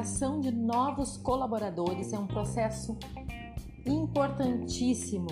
integração 0.00 0.40
de 0.40 0.50
novos 0.50 1.18
colaboradores 1.18 2.14
é 2.14 2.18
um 2.18 2.26
processo 2.26 2.96
importantíssimo 3.84 5.26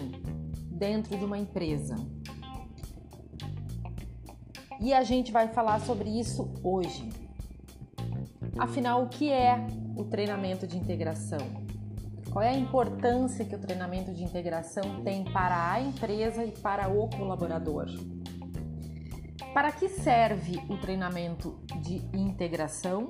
dentro 0.70 1.16
de 1.16 1.24
uma 1.24 1.38
empresa. 1.38 1.96
E 4.78 4.92
a 4.92 5.02
gente 5.02 5.32
vai 5.32 5.48
falar 5.48 5.80
sobre 5.80 6.10
isso 6.10 6.52
hoje. 6.62 7.08
Afinal, 8.58 9.04
o 9.04 9.08
que 9.08 9.30
é 9.30 9.66
o 9.96 10.04
treinamento 10.04 10.66
de 10.66 10.76
integração? 10.76 11.40
Qual 12.30 12.44
é 12.44 12.50
a 12.50 12.58
importância 12.58 13.46
que 13.46 13.54
o 13.54 13.58
treinamento 13.58 14.12
de 14.12 14.22
integração 14.22 15.02
tem 15.02 15.24
para 15.24 15.72
a 15.72 15.80
empresa 15.80 16.44
e 16.44 16.52
para 16.52 16.90
o 16.90 17.08
colaborador? 17.08 17.86
Para 19.54 19.72
que 19.72 19.88
serve 19.88 20.62
o 20.68 20.76
treinamento 20.76 21.58
de 21.80 21.96
integração? 22.14 23.08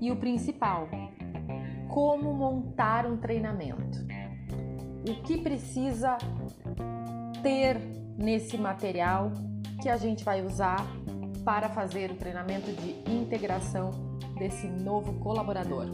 E 0.00 0.10
o 0.10 0.16
principal, 0.16 0.88
como 1.88 2.32
montar 2.32 3.06
um 3.06 3.16
treinamento? 3.16 3.98
O 5.08 5.22
que 5.22 5.38
precisa 5.38 6.18
ter 7.42 7.78
nesse 8.18 8.58
material 8.58 9.32
que 9.80 9.88
a 9.88 9.96
gente 9.96 10.24
vai 10.24 10.44
usar 10.44 10.84
para 11.44 11.68
fazer 11.68 12.10
o 12.10 12.16
treinamento 12.16 12.70
de 12.72 13.10
integração 13.10 13.90
desse 14.38 14.66
novo 14.66 15.14
colaborador? 15.20 15.86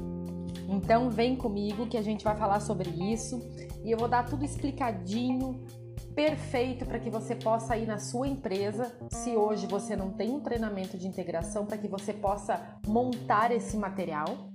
Então 0.68 1.10
vem 1.10 1.36
comigo 1.36 1.86
que 1.86 1.96
a 1.96 2.02
gente 2.02 2.24
vai 2.24 2.36
falar 2.36 2.60
sobre 2.60 2.88
isso 3.12 3.38
e 3.84 3.90
eu 3.90 3.98
vou 3.98 4.08
dar 4.08 4.24
tudo 4.24 4.44
explicadinho 4.44 5.64
perfeito 6.14 6.84
para 6.84 6.98
que 6.98 7.10
você 7.10 7.34
possa 7.34 7.76
ir 7.76 7.86
na 7.86 7.98
sua 7.98 8.28
empresa, 8.28 8.94
se 9.10 9.36
hoje 9.36 9.66
você 9.66 9.96
não 9.96 10.10
tem 10.10 10.30
um 10.30 10.40
treinamento 10.40 10.96
de 10.98 11.06
integração, 11.06 11.66
para 11.66 11.78
que 11.78 11.88
você 11.88 12.12
possa 12.12 12.60
montar 12.86 13.50
esse 13.50 13.76
material. 13.76 14.50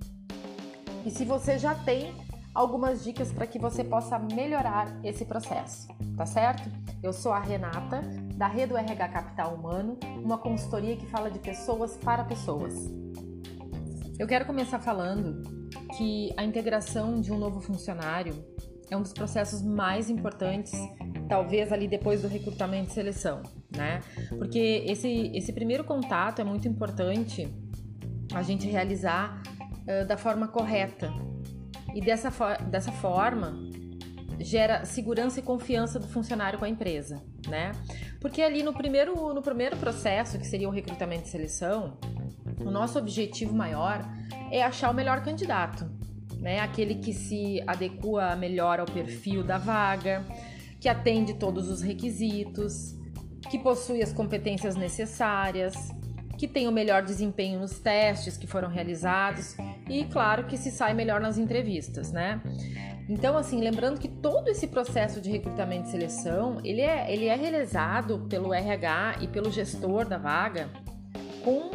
E 1.04 1.10
se 1.10 1.24
você 1.24 1.58
já 1.58 1.74
tem, 1.74 2.14
algumas 2.54 3.04
dicas 3.04 3.32
para 3.32 3.46
que 3.46 3.58
você 3.58 3.84
possa 3.84 4.18
melhorar 4.18 4.88
esse 5.04 5.24
processo, 5.24 5.86
tá 6.16 6.26
certo? 6.26 6.68
Eu 7.00 7.12
sou 7.12 7.32
a 7.32 7.38
Renata, 7.38 8.02
da 8.34 8.48
Rede 8.48 8.74
RH 8.74 9.08
Capital 9.08 9.54
Humano, 9.54 9.96
uma 10.24 10.38
consultoria 10.38 10.96
que 10.96 11.06
fala 11.06 11.30
de 11.30 11.38
pessoas 11.38 11.96
para 11.96 12.24
pessoas. 12.24 12.74
Eu 14.18 14.26
quero 14.26 14.44
começar 14.44 14.80
falando 14.80 15.42
que 15.96 16.34
a 16.36 16.42
integração 16.42 17.20
de 17.20 17.32
um 17.32 17.38
novo 17.38 17.60
funcionário 17.60 18.34
é 18.90 18.96
um 18.96 19.02
dos 19.02 19.12
processos 19.12 19.62
mais 19.62 20.10
importantes 20.10 20.72
talvez 21.28 21.72
ali 21.72 21.86
depois 21.86 22.22
do 22.22 22.28
recrutamento 22.28 22.90
e 22.90 22.94
seleção, 22.94 23.42
né? 23.76 24.00
Porque 24.30 24.82
esse, 24.86 25.30
esse 25.34 25.52
primeiro 25.52 25.84
contato 25.84 26.40
é 26.40 26.44
muito 26.44 26.66
importante 26.66 27.52
a 28.34 28.42
gente 28.42 28.66
realizar 28.66 29.42
uh, 29.82 30.06
da 30.06 30.16
forma 30.16 30.48
correta. 30.48 31.12
E 31.94 32.00
dessa, 32.00 32.30
dessa 32.70 32.92
forma 32.92 33.58
gera 34.40 34.84
segurança 34.84 35.40
e 35.40 35.42
confiança 35.42 35.98
do 35.98 36.06
funcionário 36.06 36.58
com 36.58 36.64
a 36.64 36.68
empresa, 36.68 37.22
né? 37.48 37.72
Porque 38.20 38.40
ali 38.42 38.62
no 38.62 38.72
primeiro, 38.72 39.34
no 39.34 39.42
primeiro 39.42 39.76
processo, 39.76 40.38
que 40.38 40.46
seria 40.46 40.68
o 40.68 40.72
recrutamento 40.72 41.24
e 41.24 41.28
seleção, 41.28 41.98
o 42.60 42.70
nosso 42.70 42.98
objetivo 42.98 43.54
maior 43.54 44.04
é 44.50 44.62
achar 44.62 44.90
o 44.90 44.94
melhor 44.94 45.22
candidato, 45.22 45.90
né? 46.38 46.60
Aquele 46.60 46.96
que 46.96 47.12
se 47.12 47.62
adequa 47.66 48.34
melhor 48.36 48.80
ao 48.80 48.86
perfil 48.86 49.42
da 49.42 49.58
vaga, 49.58 50.24
que 50.80 50.88
atende 50.88 51.34
todos 51.34 51.68
os 51.68 51.82
requisitos, 51.82 52.94
que 53.50 53.58
possui 53.58 54.02
as 54.02 54.12
competências 54.12 54.76
necessárias, 54.76 55.74
que 56.36 56.46
tem 56.46 56.68
o 56.68 56.72
melhor 56.72 57.02
desempenho 57.02 57.58
nos 57.58 57.80
testes 57.80 58.36
que 58.36 58.46
foram 58.46 58.68
realizados 58.68 59.56
e, 59.88 60.04
claro, 60.04 60.44
que 60.44 60.56
se 60.56 60.70
sai 60.70 60.94
melhor 60.94 61.20
nas 61.20 61.36
entrevistas, 61.36 62.12
né? 62.12 62.40
Então, 63.08 63.36
assim, 63.36 63.60
lembrando 63.60 63.98
que 63.98 64.06
todo 64.06 64.48
esse 64.48 64.68
processo 64.68 65.20
de 65.20 65.30
recrutamento 65.30 65.88
e 65.88 65.90
seleção, 65.90 66.60
ele 66.62 66.82
é, 66.82 67.12
ele 67.12 67.26
é 67.26 67.34
realizado 67.34 68.26
pelo 68.28 68.52
RH 68.54 69.18
e 69.22 69.28
pelo 69.28 69.50
gestor 69.50 70.06
da 70.06 70.18
vaga 70.18 70.68
com 71.42 71.70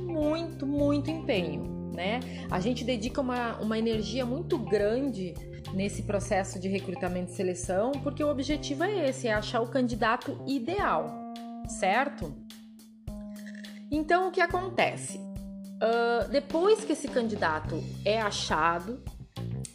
muito, 0.00 0.64
muito 0.66 1.10
empenho, 1.10 1.73
né? 1.94 2.20
A 2.50 2.60
gente 2.60 2.84
dedica 2.84 3.20
uma, 3.20 3.56
uma 3.58 3.78
energia 3.78 4.26
muito 4.26 4.58
grande 4.58 5.34
nesse 5.72 6.02
processo 6.02 6.58
de 6.58 6.68
recrutamento 6.68 7.32
e 7.32 7.34
seleção, 7.34 7.92
porque 8.02 8.22
o 8.22 8.30
objetivo 8.30 8.84
é 8.84 9.08
esse, 9.08 9.28
é 9.28 9.32
achar 9.32 9.60
o 9.60 9.68
candidato 9.68 10.38
ideal, 10.46 11.32
certo? 11.68 12.34
Então, 13.90 14.28
o 14.28 14.30
que 14.30 14.40
acontece? 14.40 15.18
Uh, 15.18 16.28
depois 16.30 16.84
que 16.84 16.92
esse 16.92 17.08
candidato 17.08 17.82
é 18.04 18.20
achado, 18.20 19.02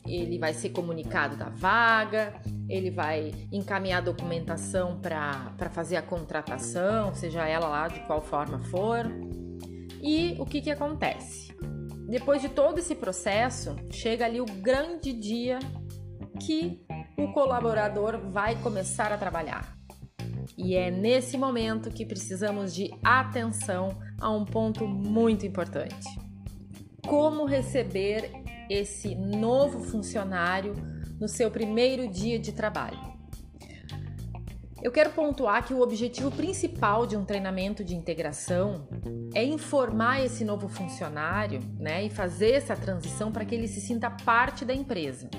ele 0.06 0.40
vai 0.40 0.53
ser 0.53 0.69
comunicado 0.69 1.36
da 1.36 1.50
vaga, 1.50 2.34
ele 2.68 2.90
vai 2.90 3.34
encaminhar 3.51 4.00
a 4.00 4.06
documentação 4.06 5.00
para 5.00 5.69
fazer 5.72 5.97
a 5.97 6.01
contratação, 6.01 7.13
seja 7.13 7.47
ela 7.47 7.68
lá 7.68 7.88
de 7.88 8.00
qual 8.01 8.22
forma 8.22 8.59
for. 8.59 9.06
E 10.01 10.36
o 10.40 10.46
que, 10.46 10.62
que 10.62 10.72
acontece? 10.72 11.49
Depois 12.09 12.42
de 12.42 12.50
todo 12.50 12.80
esse 12.80 12.96
processo, 12.96 13.75
chega 13.92 14.25
ali 14.25 14.42
o 14.42 14.46
grande 14.46 15.14
dia 15.14 15.59
que 16.42 16.84
o 17.16 17.31
colaborador 17.31 18.18
vai 18.31 18.56
começar 18.64 19.12
a 19.12 19.18
trabalhar. 19.18 19.78
E 20.58 20.75
é 20.75 20.90
nesse 20.90 21.38
momento 21.38 21.92
que 21.92 22.03
precisamos 22.03 22.74
de 22.74 22.90
atenção 23.03 23.90
a 24.19 24.31
um 24.31 24.44
ponto 24.44 24.88
muito 24.88 25.46
importante: 25.46 26.08
como 27.06 27.46
receber 27.46 28.31
esse 28.72 29.14
novo 29.14 29.80
funcionário 29.84 30.74
no 31.19 31.28
seu 31.28 31.52
primeiro 31.52 32.09
dia 32.09 32.40
de 32.40 32.52
trabalho. 32.53 33.19
Eu 34.81 34.91
quero 34.91 35.09
pontuar 35.12 35.66
que 35.66 35.73
o 35.73 35.81
objetivo 35.81 36.31
principal 36.31 37.06
de 37.06 37.17
um 37.17 37.25
treinamento 37.25 37.84
de 37.84 37.95
integração 37.95 38.88
é 39.34 39.44
informar 39.44 40.23
esse 40.23 40.45
novo 40.45 40.69
funcionário 40.69 41.59
né, 41.78 42.06
e 42.06 42.09
fazer 42.09 42.51
essa 42.51 42.75
transição 42.75 43.31
para 43.31 43.44
que 43.44 43.53
ele 43.53 43.68
se 43.68 43.81
sinta 43.81 44.09
parte 44.09 44.63
da 44.63 44.73
empresa 44.73 45.29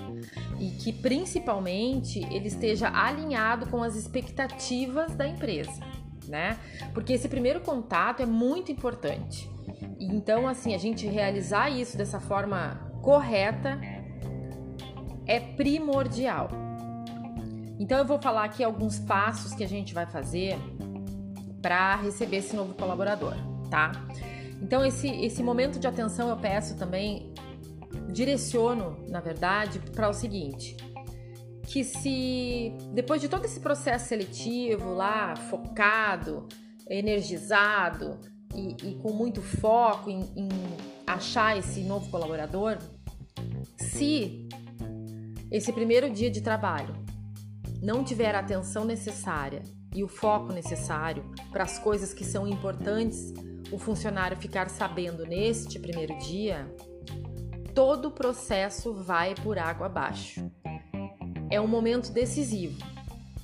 e 0.58 0.70
que 0.70 0.92
principalmente 0.92 2.20
ele 2.30 2.48
esteja 2.48 2.90
alinhado 2.92 3.66
com 3.66 3.82
as 3.82 3.96
expectativas 3.96 5.14
da 5.14 5.26
empresa, 5.26 5.80
né? 6.28 6.58
Porque 6.92 7.14
esse 7.14 7.28
primeiro 7.28 7.60
contato 7.60 8.22
é 8.22 8.26
muito 8.26 8.70
importante. 8.70 9.50
Então, 9.98 10.46
assim, 10.46 10.74
a 10.74 10.78
gente 10.78 11.06
realizar 11.06 11.70
isso 11.70 11.96
dessa 11.96 12.20
forma 12.20 12.92
correta 13.02 13.80
é 15.26 15.40
primordial. 15.40 16.69
Então 17.80 17.96
eu 17.96 18.04
vou 18.04 18.20
falar 18.20 18.44
aqui 18.44 18.62
alguns 18.62 18.98
passos 18.98 19.54
que 19.54 19.64
a 19.64 19.68
gente 19.68 19.94
vai 19.94 20.04
fazer 20.04 20.58
para 21.62 21.96
receber 21.96 22.36
esse 22.36 22.54
novo 22.54 22.74
colaborador, 22.74 23.34
tá? 23.70 23.92
Então 24.60 24.84
esse 24.84 25.08
esse 25.08 25.42
momento 25.42 25.78
de 25.78 25.86
atenção 25.86 26.28
eu 26.28 26.36
peço 26.36 26.76
também 26.76 27.32
direciono, 28.12 29.02
na 29.08 29.20
verdade, 29.20 29.78
para 29.78 30.10
o 30.10 30.12
seguinte: 30.12 30.76
que 31.66 31.82
se 31.82 32.76
depois 32.92 33.18
de 33.18 33.30
todo 33.30 33.46
esse 33.46 33.58
processo 33.58 34.08
seletivo 34.08 34.92
lá, 34.92 35.34
focado, 35.34 36.46
energizado 36.86 38.20
e, 38.54 38.76
e 38.88 38.94
com 38.96 39.10
muito 39.10 39.40
foco 39.40 40.10
em, 40.10 40.20
em 40.36 40.48
achar 41.06 41.56
esse 41.56 41.80
novo 41.80 42.10
colaborador, 42.10 42.76
se 43.78 44.46
esse 45.50 45.72
primeiro 45.72 46.10
dia 46.10 46.30
de 46.30 46.42
trabalho 46.42 47.08
não 47.82 48.04
tiver 48.04 48.34
a 48.34 48.40
atenção 48.40 48.84
necessária 48.84 49.62
e 49.94 50.04
o 50.04 50.08
foco 50.08 50.52
necessário 50.52 51.24
para 51.50 51.64
as 51.64 51.78
coisas 51.78 52.14
que 52.14 52.24
são 52.24 52.46
importantes 52.46 53.32
o 53.72 53.78
funcionário 53.78 54.36
ficar 54.36 54.68
sabendo 54.68 55.24
neste 55.24 55.78
primeiro 55.78 56.16
dia, 56.18 56.72
todo 57.74 58.08
o 58.08 58.10
processo 58.10 58.92
vai 58.92 59.34
por 59.34 59.58
água 59.58 59.86
abaixo. 59.86 60.50
É 61.50 61.60
um 61.60 61.66
momento 61.66 62.12
decisivo, 62.12 62.78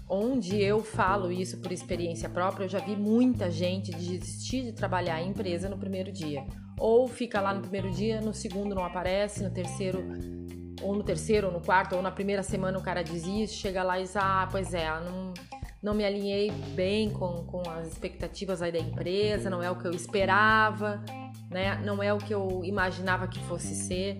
onde 0.08 0.60
eu 0.60 0.82
falo 0.82 1.30
isso 1.32 1.58
por 1.58 1.72
experiência 1.72 2.28
própria, 2.28 2.64
eu 2.64 2.68
já 2.68 2.78
vi 2.78 2.96
muita 2.96 3.50
gente 3.50 3.90
desistir 3.92 4.64
de 4.64 4.72
trabalhar 4.72 5.20
em 5.20 5.30
empresa 5.30 5.68
no 5.68 5.78
primeiro 5.78 6.12
dia. 6.12 6.44
Ou 6.78 7.08
fica 7.08 7.40
lá 7.40 7.54
no 7.54 7.60
primeiro 7.60 7.90
dia, 7.90 8.20
no 8.20 8.34
segundo 8.34 8.74
não 8.74 8.84
aparece, 8.84 9.42
no 9.42 9.50
terceiro 9.50 10.04
ou 10.82 10.94
no 10.94 11.02
terceiro, 11.02 11.48
ou 11.48 11.52
no 11.52 11.60
quarto, 11.60 11.96
ou 11.96 12.02
na 12.02 12.10
primeira 12.10 12.42
semana 12.42 12.78
o 12.78 12.82
cara 12.82 13.02
desiste, 13.02 13.56
chega 13.56 13.82
lá 13.82 13.98
e 13.98 14.02
diz, 14.02 14.16
ah, 14.16 14.48
pois 14.50 14.74
é, 14.74 14.88
não, 15.00 15.34
não 15.82 15.94
me 15.94 16.04
alinhei 16.04 16.50
bem 16.74 17.10
com, 17.10 17.44
com 17.44 17.68
as 17.70 17.86
expectativas 17.88 18.62
aí 18.62 18.72
da 18.72 18.78
empresa, 18.78 19.48
não 19.48 19.62
é 19.62 19.70
o 19.70 19.76
que 19.76 19.86
eu 19.86 19.92
esperava, 19.92 21.02
né? 21.50 21.80
Não 21.84 22.02
é 22.02 22.12
o 22.12 22.18
que 22.18 22.34
eu 22.34 22.62
imaginava 22.64 23.28
que 23.28 23.38
fosse 23.40 23.74
ser. 23.74 24.18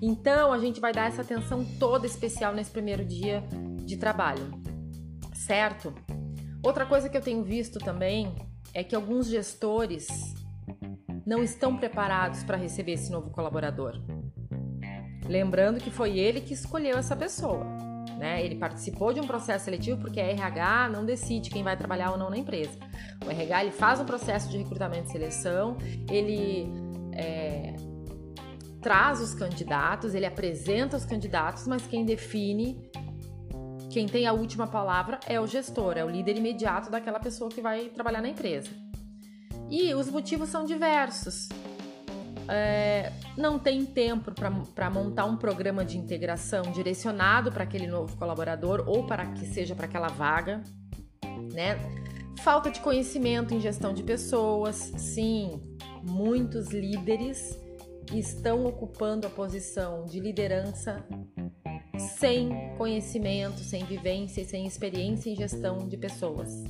Então 0.00 0.52
a 0.52 0.58
gente 0.58 0.80
vai 0.80 0.92
dar 0.92 1.08
essa 1.08 1.22
atenção 1.22 1.64
toda 1.78 2.06
especial 2.06 2.54
nesse 2.54 2.70
primeiro 2.70 3.04
dia 3.04 3.42
de 3.84 3.96
trabalho, 3.96 4.50
certo? 5.34 5.94
Outra 6.62 6.84
coisa 6.84 7.08
que 7.08 7.16
eu 7.16 7.22
tenho 7.22 7.42
visto 7.42 7.78
também 7.78 8.34
é 8.74 8.82
que 8.82 8.94
alguns 8.94 9.26
gestores 9.28 10.06
não 11.24 11.42
estão 11.42 11.76
preparados 11.76 12.44
para 12.44 12.56
receber 12.56 12.92
esse 12.92 13.10
novo 13.10 13.30
colaborador. 13.30 14.00
Lembrando 15.28 15.80
que 15.80 15.90
foi 15.90 16.18
ele 16.18 16.40
que 16.40 16.54
escolheu 16.54 16.96
essa 16.96 17.16
pessoa. 17.16 17.64
Né? 18.16 18.44
Ele 18.44 18.56
participou 18.56 19.12
de 19.12 19.20
um 19.20 19.26
processo 19.26 19.66
seletivo 19.66 20.00
porque 20.00 20.20
a 20.20 20.24
RH 20.24 20.88
não 20.88 21.04
decide 21.04 21.50
quem 21.50 21.62
vai 21.62 21.76
trabalhar 21.76 22.12
ou 22.12 22.18
não 22.18 22.30
na 22.30 22.38
empresa. 22.38 22.78
O 23.24 23.30
RH 23.30 23.62
ele 23.64 23.72
faz 23.72 24.00
um 24.00 24.04
processo 24.04 24.48
de 24.48 24.56
recrutamento 24.56 25.08
e 25.08 25.12
seleção, 25.12 25.76
ele 26.10 26.66
é, 27.12 27.74
traz 28.80 29.20
os 29.20 29.34
candidatos, 29.34 30.14
ele 30.14 30.24
apresenta 30.24 30.96
os 30.96 31.04
candidatos, 31.04 31.66
mas 31.66 31.86
quem 31.86 32.06
define, 32.06 32.88
quem 33.90 34.06
tem 34.06 34.26
a 34.26 34.32
última 34.32 34.66
palavra 34.66 35.20
é 35.26 35.40
o 35.40 35.46
gestor, 35.46 35.98
é 35.98 36.04
o 36.04 36.08
líder 36.08 36.36
imediato 36.36 36.90
daquela 36.90 37.20
pessoa 37.20 37.50
que 37.50 37.60
vai 37.60 37.88
trabalhar 37.88 38.22
na 38.22 38.28
empresa. 38.28 38.70
E 39.68 39.92
os 39.94 40.08
motivos 40.08 40.48
são 40.48 40.64
diversos. 40.64 41.48
É, 42.48 43.12
não 43.36 43.58
tem 43.58 43.84
tempo 43.84 44.32
para 44.32 44.90
montar 44.90 45.24
um 45.24 45.36
programa 45.36 45.84
de 45.84 45.98
integração 45.98 46.62
direcionado 46.72 47.50
para 47.50 47.64
aquele 47.64 47.86
novo 47.86 48.16
colaborador 48.16 48.84
ou 48.86 49.06
para 49.06 49.26
que 49.26 49.46
seja 49.46 49.74
para 49.74 49.86
aquela 49.86 50.08
vaga, 50.08 50.62
né? 51.52 51.78
Falta 52.42 52.70
de 52.70 52.80
conhecimento 52.80 53.52
em 53.52 53.60
gestão 53.60 53.92
de 53.92 54.02
pessoas, 54.02 54.76
sim, 54.96 55.60
muitos 56.02 56.68
líderes 56.68 57.58
estão 58.14 58.64
ocupando 58.64 59.26
a 59.26 59.30
posição 59.30 60.04
de 60.04 60.20
liderança 60.20 61.04
sem 61.98 62.74
conhecimento, 62.76 63.58
sem 63.60 63.84
vivência 63.84 64.42
e 64.42 64.44
sem 64.44 64.66
experiência 64.66 65.30
em 65.30 65.34
gestão 65.34 65.78
de 65.88 65.96
pessoas. 65.96 66.62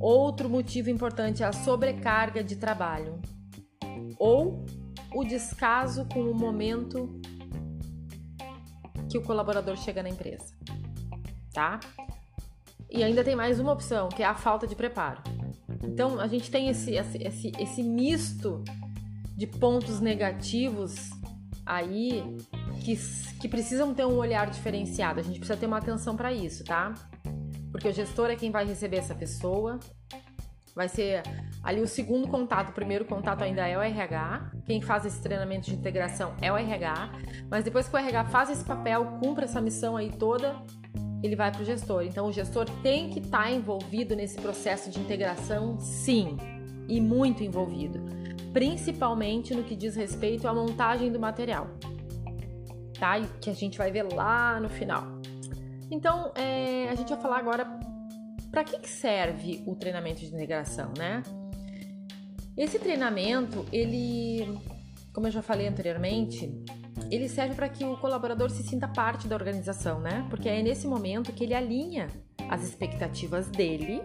Outro 0.00 0.48
motivo 0.48 0.88
importante 0.88 1.42
é 1.42 1.46
a 1.46 1.52
sobrecarga 1.52 2.42
de 2.42 2.56
trabalho 2.56 3.20
ou 4.18 4.64
o 5.14 5.24
descaso 5.24 6.06
com 6.12 6.20
o 6.20 6.34
momento 6.34 7.20
que 9.10 9.16
o 9.16 9.22
colaborador 9.22 9.76
chega 9.76 10.02
na 10.02 10.08
empresa, 10.08 10.52
tá? 11.52 11.80
E 12.90 13.02
ainda 13.02 13.22
tem 13.22 13.36
mais 13.36 13.58
uma 13.60 13.72
opção, 13.72 14.08
que 14.08 14.22
é 14.22 14.26
a 14.26 14.34
falta 14.34 14.66
de 14.66 14.74
preparo. 14.74 15.22
Então, 15.82 16.18
a 16.20 16.26
gente 16.26 16.50
tem 16.50 16.68
esse, 16.68 16.94
esse, 16.94 17.52
esse 17.58 17.82
misto 17.82 18.62
de 19.36 19.46
pontos 19.46 20.00
negativos 20.00 21.10
aí 21.64 22.24
que, 22.84 22.96
que 23.40 23.48
precisam 23.48 23.94
ter 23.94 24.06
um 24.06 24.16
olhar 24.16 24.50
diferenciado. 24.50 25.20
A 25.20 25.22
gente 25.22 25.38
precisa 25.38 25.58
ter 25.58 25.66
uma 25.66 25.78
atenção 25.78 26.16
para 26.16 26.32
isso, 26.32 26.64
tá? 26.64 26.94
Porque 27.70 27.88
o 27.88 27.92
gestor 27.92 28.30
é 28.30 28.36
quem 28.36 28.50
vai 28.50 28.64
receber 28.64 28.96
essa 28.96 29.14
pessoa, 29.14 29.78
vai 30.74 30.88
ser 30.88 31.22
ali 31.62 31.80
o 31.80 31.86
segundo 31.86 32.28
contato. 32.28 32.70
O 32.70 32.72
primeiro 32.72 33.04
contato 33.04 33.42
ainda 33.42 33.66
é 33.66 33.76
o 33.76 33.82
RH. 33.82 34.52
Quem 34.64 34.80
faz 34.80 35.04
esse 35.04 35.20
treinamento 35.20 35.66
de 35.66 35.74
integração 35.74 36.34
é 36.40 36.52
o 36.52 36.56
RH. 36.56 37.10
Mas 37.50 37.64
depois 37.64 37.88
que 37.88 37.94
o 37.94 37.98
RH 37.98 38.24
faz 38.26 38.50
esse 38.50 38.64
papel, 38.64 39.18
cumpre 39.22 39.44
essa 39.44 39.60
missão 39.60 39.96
aí 39.96 40.10
toda, 40.10 40.56
ele 41.22 41.34
vai 41.34 41.50
para 41.50 41.62
o 41.62 41.64
gestor. 41.64 42.02
Então, 42.02 42.26
o 42.26 42.32
gestor 42.32 42.66
tem 42.82 43.10
que 43.10 43.18
estar 43.18 43.44
tá 43.44 43.50
envolvido 43.50 44.14
nesse 44.14 44.40
processo 44.40 44.90
de 44.90 45.00
integração, 45.00 45.78
sim, 45.78 46.36
e 46.88 47.00
muito 47.00 47.42
envolvido, 47.42 48.00
principalmente 48.52 49.54
no 49.54 49.62
que 49.62 49.76
diz 49.76 49.94
respeito 49.96 50.48
à 50.48 50.54
montagem 50.54 51.12
do 51.12 51.18
material, 51.20 51.68
tá? 52.98 53.20
Que 53.40 53.50
a 53.50 53.54
gente 53.54 53.76
vai 53.76 53.90
ver 53.90 54.12
lá 54.12 54.58
no 54.60 54.68
final. 54.68 55.04
Então, 55.90 56.32
é, 56.34 56.88
a 56.88 56.94
gente 56.94 57.08
vai 57.08 57.20
falar 57.20 57.38
agora 57.38 57.66
para 58.50 58.64
que, 58.64 58.78
que 58.78 58.88
serve 58.88 59.62
o 59.66 59.74
treinamento 59.74 60.20
de 60.20 60.26
integração, 60.26 60.92
né? 60.96 61.22
Esse 62.58 62.76
treinamento, 62.76 63.64
ele, 63.72 64.58
como 65.14 65.28
eu 65.28 65.30
já 65.30 65.40
falei 65.40 65.68
anteriormente, 65.68 66.52
ele 67.08 67.28
serve 67.28 67.54
para 67.54 67.68
que 67.68 67.84
o 67.84 67.96
colaborador 67.96 68.50
se 68.50 68.64
sinta 68.64 68.88
parte 68.88 69.28
da 69.28 69.36
organização, 69.36 70.00
né? 70.00 70.26
Porque 70.28 70.48
é 70.48 70.60
nesse 70.60 70.88
momento 70.88 71.32
que 71.32 71.44
ele 71.44 71.54
alinha 71.54 72.08
as 72.48 72.64
expectativas 72.64 73.48
dele, 73.48 74.02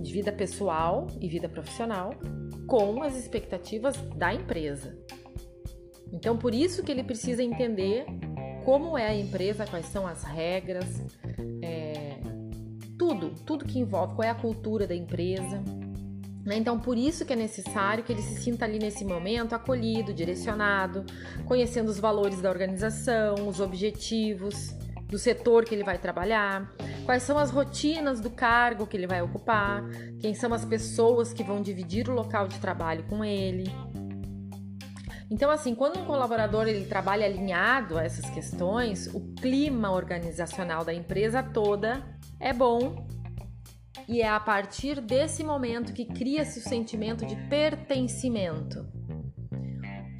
de 0.00 0.10
vida 0.10 0.32
pessoal 0.32 1.06
e 1.20 1.28
vida 1.28 1.50
profissional, 1.50 2.14
com 2.66 3.02
as 3.02 3.14
expectativas 3.14 3.94
da 4.16 4.32
empresa. 4.32 4.98
Então, 6.10 6.38
por 6.38 6.54
isso 6.54 6.82
que 6.82 6.90
ele 6.90 7.04
precisa 7.04 7.42
entender 7.42 8.06
como 8.64 8.96
é 8.96 9.06
a 9.06 9.14
empresa, 9.14 9.66
quais 9.66 9.84
são 9.86 10.06
as 10.06 10.24
regras, 10.24 10.86
é, 11.60 12.20
tudo, 12.98 13.34
tudo 13.44 13.66
que 13.66 13.78
envolve, 13.78 14.14
qual 14.14 14.26
é 14.26 14.30
a 14.30 14.34
cultura 14.34 14.86
da 14.86 14.94
empresa. 14.94 15.62
Né? 16.48 16.56
Então, 16.56 16.80
por 16.80 16.96
isso 16.96 17.26
que 17.26 17.34
é 17.34 17.36
necessário 17.36 18.02
que 18.02 18.10
ele 18.10 18.22
se 18.22 18.40
sinta 18.40 18.64
ali 18.64 18.78
nesse 18.78 19.04
momento 19.04 19.54
acolhido, 19.54 20.14
direcionado, 20.14 21.04
conhecendo 21.44 21.90
os 21.90 22.00
valores 22.00 22.40
da 22.40 22.48
organização, 22.48 23.46
os 23.46 23.60
objetivos 23.60 24.74
do 25.06 25.18
setor 25.18 25.66
que 25.66 25.74
ele 25.74 25.84
vai 25.84 25.98
trabalhar, 25.98 26.72
quais 27.04 27.22
são 27.22 27.36
as 27.36 27.50
rotinas 27.50 28.18
do 28.18 28.30
cargo 28.30 28.86
que 28.86 28.96
ele 28.96 29.06
vai 29.06 29.20
ocupar, 29.20 29.84
quem 30.20 30.32
são 30.32 30.54
as 30.54 30.64
pessoas 30.64 31.34
que 31.34 31.44
vão 31.44 31.60
dividir 31.60 32.08
o 32.08 32.14
local 32.14 32.48
de 32.48 32.58
trabalho 32.58 33.04
com 33.04 33.22
ele. 33.22 33.70
Então, 35.30 35.50
assim, 35.50 35.74
quando 35.74 35.98
um 35.98 36.06
colaborador 36.06 36.66
ele 36.66 36.86
trabalha 36.86 37.26
alinhado 37.26 37.98
a 37.98 38.04
essas 38.04 38.24
questões, 38.30 39.06
o 39.12 39.20
clima 39.34 39.90
organizacional 39.90 40.82
da 40.82 40.94
empresa 40.94 41.42
toda 41.42 42.02
é 42.40 42.54
bom 42.54 43.06
e 44.06 44.22
é 44.22 44.28
a 44.28 44.40
partir 44.40 45.00
desse 45.00 45.42
momento 45.42 45.92
que 45.92 46.04
cria-se 46.04 46.58
o 46.58 46.62
sentimento 46.62 47.26
de 47.26 47.36
pertencimento. 47.48 48.86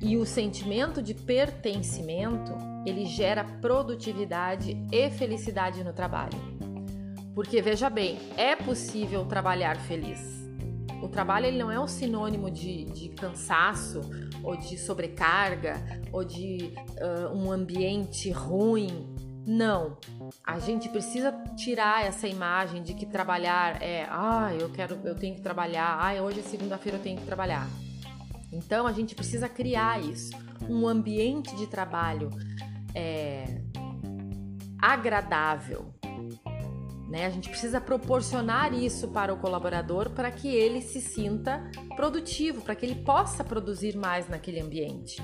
E 0.00 0.16
o 0.16 0.24
sentimento 0.24 1.02
de 1.02 1.14
pertencimento, 1.14 2.56
ele 2.86 3.04
gera 3.04 3.44
produtividade 3.44 4.76
e 4.92 5.10
felicidade 5.10 5.82
no 5.82 5.92
trabalho. 5.92 6.38
Porque 7.34 7.60
veja 7.60 7.90
bem, 7.90 8.18
é 8.36 8.54
possível 8.54 9.24
trabalhar 9.24 9.76
feliz. 9.76 10.38
O 11.02 11.08
trabalho 11.08 11.46
ele 11.46 11.58
não 11.58 11.70
é 11.70 11.78
um 11.78 11.86
sinônimo 11.86 12.50
de, 12.50 12.84
de 12.84 13.08
cansaço 13.10 14.00
ou 14.42 14.56
de 14.56 14.76
sobrecarga 14.76 15.76
ou 16.12 16.24
de 16.24 16.72
uh, 17.00 17.34
um 17.34 17.50
ambiente 17.50 18.30
ruim 18.30 19.14
não. 19.48 19.96
A 20.44 20.58
gente 20.58 20.90
precisa 20.90 21.32
tirar 21.56 22.04
essa 22.04 22.28
imagem 22.28 22.82
de 22.82 22.92
que 22.92 23.06
trabalhar 23.06 23.82
é, 23.82 24.06
ah, 24.10 24.54
eu 24.54 24.68
quero, 24.68 25.00
eu 25.04 25.14
tenho 25.14 25.34
que 25.34 25.40
trabalhar, 25.40 25.98
ah, 25.98 26.22
hoje 26.22 26.40
é 26.40 26.42
segunda-feira 26.42 26.98
eu 26.98 27.02
tenho 27.02 27.18
que 27.18 27.24
trabalhar. 27.24 27.66
Então 28.52 28.86
a 28.86 28.92
gente 28.92 29.14
precisa 29.14 29.48
criar 29.48 30.02
isso, 30.02 30.36
um 30.68 30.86
ambiente 30.86 31.56
de 31.56 31.66
trabalho 31.66 32.28
é, 32.94 33.62
agradável. 34.78 35.94
Né? 37.08 37.24
A 37.24 37.30
gente 37.30 37.48
precisa 37.48 37.80
proporcionar 37.80 38.74
isso 38.74 39.08
para 39.08 39.32
o 39.32 39.38
colaborador 39.38 40.10
para 40.10 40.30
que 40.30 40.48
ele 40.48 40.82
se 40.82 41.00
sinta 41.00 41.70
produtivo, 41.96 42.60
para 42.60 42.74
que 42.74 42.84
ele 42.84 42.96
possa 42.96 43.42
produzir 43.42 43.96
mais 43.96 44.28
naquele 44.28 44.60
ambiente. 44.60 45.22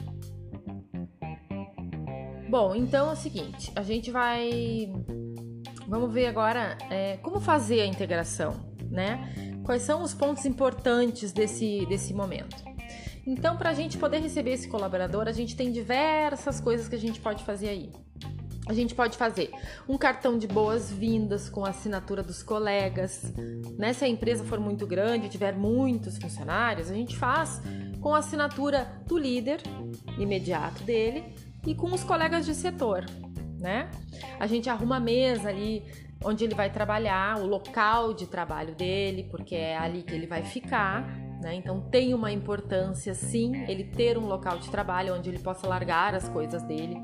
Bom, 2.56 2.73
então 2.76 3.11
é 3.11 3.12
o 3.14 3.16
seguinte, 3.16 3.73
a 3.75 3.82
gente 3.82 4.12
vai. 4.12 4.88
Vamos 5.88 6.14
ver 6.14 6.26
agora 6.26 6.78
é, 6.88 7.16
como 7.16 7.40
fazer 7.40 7.80
a 7.80 7.84
integração, 7.84 8.54
né? 8.92 9.58
Quais 9.64 9.82
são 9.82 10.04
os 10.04 10.14
pontos 10.14 10.46
importantes 10.46 11.32
desse, 11.32 11.84
desse 11.87 12.14
momento. 12.14 12.54
Então, 13.26 13.56
para 13.56 13.70
a 13.70 13.75
gente 13.75 13.99
poder 13.99 14.18
receber 14.18 14.52
esse 14.52 14.68
colaborador, 14.68 15.26
a 15.26 15.32
gente 15.32 15.56
tem 15.56 15.73
diversas 15.73 16.61
coisas 16.61 16.87
que 16.87 16.94
a 16.94 16.99
gente 16.99 17.18
pode 17.18 17.42
fazer 17.42 17.70
aí. 17.70 17.90
A 18.68 18.73
gente 18.73 18.94
pode 18.94 19.16
fazer 19.16 19.50
um 19.88 19.99
cartão 19.99 20.38
de 20.38 20.46
boas-vindas 20.46 21.49
com 21.49 21.64
assinatura 21.64 22.23
dos 22.23 22.40
colegas. 22.40 23.32
Né? 23.76 23.92
Se 23.92 24.04
a 24.04 24.08
empresa 24.08 24.44
for 24.44 24.61
muito 24.61 24.87
grande, 24.87 25.28
tiver 25.28 25.56
muitos 25.56 26.18
funcionários, 26.18 26.88
a 26.88 26.94
gente 26.94 27.16
faz 27.16 27.61
com 28.00 28.14
assinatura 28.14 29.02
do 29.08 29.18
líder 29.18 29.61
imediato 30.20 30.84
dele 30.84 31.34
e 31.66 31.75
com 31.75 31.92
os 31.92 32.04
colegas 32.04 32.44
de 32.44 32.54
setor, 32.54 33.04
né? 33.59 33.90
A 34.38 34.47
gente 34.47 34.68
arruma 34.68 34.97
a 34.97 35.00
mesa 35.00 35.49
ali 35.49 35.83
onde 36.25 36.44
ele 36.44 36.54
vai 36.54 36.71
trabalhar, 36.71 37.38
o 37.38 37.47
local 37.47 38.14
de 38.14 38.26
trabalho 38.26 38.75
dele, 38.75 39.25
porque 39.30 39.54
é 39.54 39.76
ali 39.76 40.02
que 40.02 40.14
ele 40.14 40.26
vai 40.26 40.42
ficar, 40.42 41.06
né? 41.42 41.54
Então 41.54 41.80
tem 41.80 42.14
uma 42.14 42.33
importância 42.33 43.14
sim 43.14 43.64
ele 43.68 43.85
ter 43.85 44.16
um 44.16 44.26
local 44.26 44.59
de 44.59 44.71
trabalho 44.71 45.14
onde 45.14 45.28
ele 45.28 45.38
possa 45.38 45.66
largar 45.66 46.14
as 46.14 46.28
coisas 46.28 46.62
dele 46.62 46.97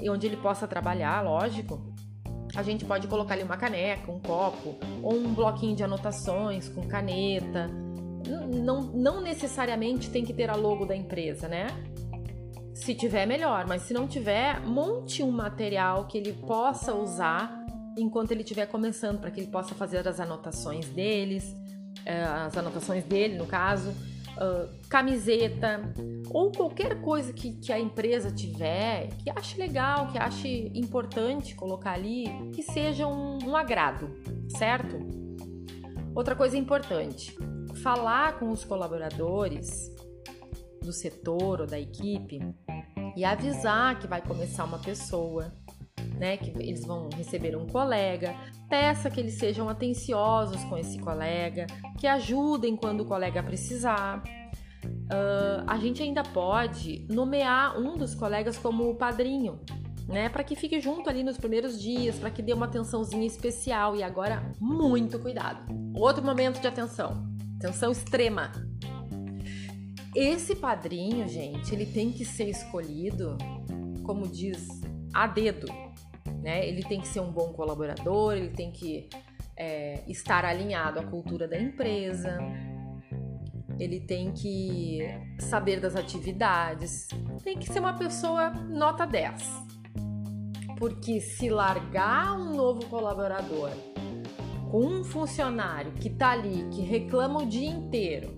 e 0.00 0.08
onde 0.08 0.26
ele 0.26 0.36
possa 0.36 0.66
trabalhar, 0.66 1.22
lógico. 1.22 1.94
A 2.54 2.62
gente 2.62 2.84
pode 2.84 3.06
colocar 3.06 3.34
ali 3.34 3.42
uma 3.42 3.56
caneca, 3.56 4.10
um 4.10 4.20
copo 4.20 4.76
ou 5.02 5.14
um 5.14 5.34
bloquinho 5.34 5.76
de 5.76 5.84
anotações 5.84 6.68
com 6.68 6.86
caneta. 6.86 7.68
Não, 8.62 8.82
não 8.82 9.20
necessariamente 9.20 10.10
tem 10.10 10.24
que 10.24 10.32
ter 10.32 10.48
a 10.48 10.56
logo 10.56 10.86
da 10.86 10.96
empresa, 10.96 11.48
né? 11.48 11.66
Se 12.76 12.94
tiver, 12.94 13.26
melhor, 13.26 13.66
mas 13.66 13.82
se 13.82 13.94
não 13.94 14.06
tiver, 14.06 14.60
monte 14.60 15.22
um 15.22 15.30
material 15.30 16.06
que 16.06 16.18
ele 16.18 16.34
possa 16.34 16.94
usar 16.94 17.64
enquanto 17.96 18.32
ele 18.32 18.42
estiver 18.42 18.66
começando, 18.66 19.18
para 19.18 19.30
que 19.30 19.40
ele 19.40 19.50
possa 19.50 19.74
fazer 19.74 20.06
as 20.06 20.20
anotações 20.20 20.86
deles, 20.90 21.56
eh, 22.04 22.22
as 22.22 22.54
anotações 22.54 23.02
dele, 23.04 23.38
no 23.38 23.46
caso, 23.46 23.94
camiseta 24.90 25.80
ou 26.30 26.52
qualquer 26.52 27.00
coisa 27.00 27.32
que, 27.32 27.52
que 27.52 27.72
a 27.72 27.80
empresa 27.80 28.30
tiver, 28.30 29.08
que 29.24 29.30
ache 29.30 29.58
legal, 29.58 30.12
que 30.12 30.18
ache 30.18 30.70
importante 30.74 31.54
colocar 31.54 31.92
ali, 31.92 32.26
que 32.52 32.62
seja 32.62 33.06
um, 33.06 33.38
um 33.42 33.56
agrado, 33.56 34.10
certo? 34.50 34.98
Outra 36.14 36.36
coisa 36.36 36.58
importante, 36.58 37.34
falar 37.82 38.38
com 38.38 38.50
os 38.50 38.66
colaboradores 38.66 39.90
do 40.82 40.92
setor 40.92 41.62
ou 41.62 41.66
da 41.66 41.80
equipe 41.80 42.38
e 43.16 43.24
avisar 43.24 43.98
que 43.98 44.06
vai 44.06 44.20
começar 44.20 44.64
uma 44.64 44.78
pessoa, 44.78 45.52
né? 46.18 46.36
Que 46.36 46.50
eles 46.50 46.84
vão 46.84 47.08
receber 47.16 47.56
um 47.56 47.66
colega. 47.66 48.34
Peça 48.68 49.10
que 49.10 49.18
eles 49.18 49.34
sejam 49.34 49.68
atenciosos 49.68 50.62
com 50.64 50.76
esse 50.76 50.98
colega, 50.98 51.66
que 51.98 52.06
ajudem 52.06 52.76
quando 52.76 53.00
o 53.00 53.04
colega 53.06 53.42
precisar. 53.42 54.22
Uh, 54.84 55.64
a 55.66 55.78
gente 55.78 56.02
ainda 56.02 56.22
pode 56.22 57.06
nomear 57.08 57.78
um 57.78 57.96
dos 57.96 58.14
colegas 58.14 58.58
como 58.58 58.94
padrinho, 58.96 59.60
né? 60.06 60.28
Para 60.28 60.44
que 60.44 60.54
fique 60.54 60.78
junto 60.80 61.08
ali 61.08 61.24
nos 61.24 61.38
primeiros 61.38 61.80
dias, 61.80 62.18
para 62.18 62.30
que 62.30 62.42
dê 62.42 62.52
uma 62.52 62.66
atençãozinha 62.66 63.26
especial. 63.26 63.96
E 63.96 64.02
agora, 64.02 64.52
muito 64.60 65.18
cuidado. 65.18 65.64
Outro 65.94 66.22
momento 66.22 66.60
de 66.60 66.66
atenção, 66.66 67.26
atenção 67.56 67.90
extrema. 67.90 68.52
Esse 70.18 70.56
padrinho, 70.56 71.28
gente, 71.28 71.74
ele 71.74 71.84
tem 71.84 72.10
que 72.10 72.24
ser 72.24 72.48
escolhido, 72.48 73.36
como 74.02 74.26
diz, 74.26 74.66
a 75.12 75.26
dedo, 75.26 75.66
né? 76.40 76.66
Ele 76.66 76.82
tem 76.82 77.02
que 77.02 77.06
ser 77.06 77.20
um 77.20 77.30
bom 77.30 77.52
colaborador, 77.52 78.32
ele 78.32 78.48
tem 78.48 78.72
que 78.72 79.10
é, 79.54 80.02
estar 80.08 80.42
alinhado 80.42 80.98
à 80.98 81.02
cultura 81.02 81.46
da 81.46 81.60
empresa, 81.60 82.38
ele 83.78 84.00
tem 84.00 84.32
que 84.32 85.00
saber 85.38 85.80
das 85.80 85.94
atividades, 85.94 87.08
tem 87.44 87.58
que 87.58 87.70
ser 87.70 87.80
uma 87.80 87.92
pessoa 87.92 88.48
nota 88.48 89.04
10. 89.04 89.42
Porque 90.78 91.20
se 91.20 91.50
largar 91.50 92.40
um 92.40 92.54
novo 92.56 92.86
colaborador 92.86 93.68
com 94.70 94.80
um 94.82 95.04
funcionário 95.04 95.92
que 95.92 96.08
tá 96.08 96.30
ali, 96.30 96.66
que 96.70 96.80
reclama 96.80 97.42
o 97.42 97.46
dia 97.46 97.68
inteiro, 97.68 98.35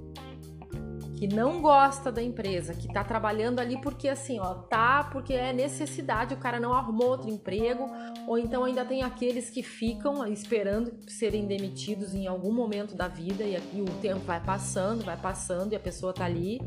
que 1.18 1.26
não 1.26 1.60
gosta 1.60 2.12
da 2.12 2.22
empresa, 2.22 2.72
que 2.72 2.86
tá 2.92 3.02
trabalhando 3.02 3.58
ali 3.58 3.76
porque 3.80 4.08
assim, 4.08 4.38
ó, 4.38 4.54
tá 4.54 5.02
porque 5.02 5.34
é 5.34 5.52
necessidade, 5.52 6.32
o 6.32 6.36
cara 6.36 6.60
não 6.60 6.72
arrumou 6.72 7.08
outro 7.08 7.28
emprego, 7.28 7.90
ou 8.28 8.38
então 8.38 8.62
ainda 8.62 8.84
tem 8.84 9.02
aqueles 9.02 9.50
que 9.50 9.60
ficam 9.60 10.24
esperando 10.28 10.92
serem 11.08 11.44
demitidos 11.44 12.14
em 12.14 12.28
algum 12.28 12.52
momento 12.52 12.94
da 12.94 13.08
vida 13.08 13.42
e, 13.42 13.60
e 13.74 13.82
o 13.82 13.86
tempo 14.00 14.20
vai 14.20 14.40
passando, 14.40 15.04
vai 15.04 15.16
passando 15.16 15.72
e 15.72 15.76
a 15.76 15.80
pessoa 15.80 16.12
tá 16.12 16.24
ali 16.24 16.60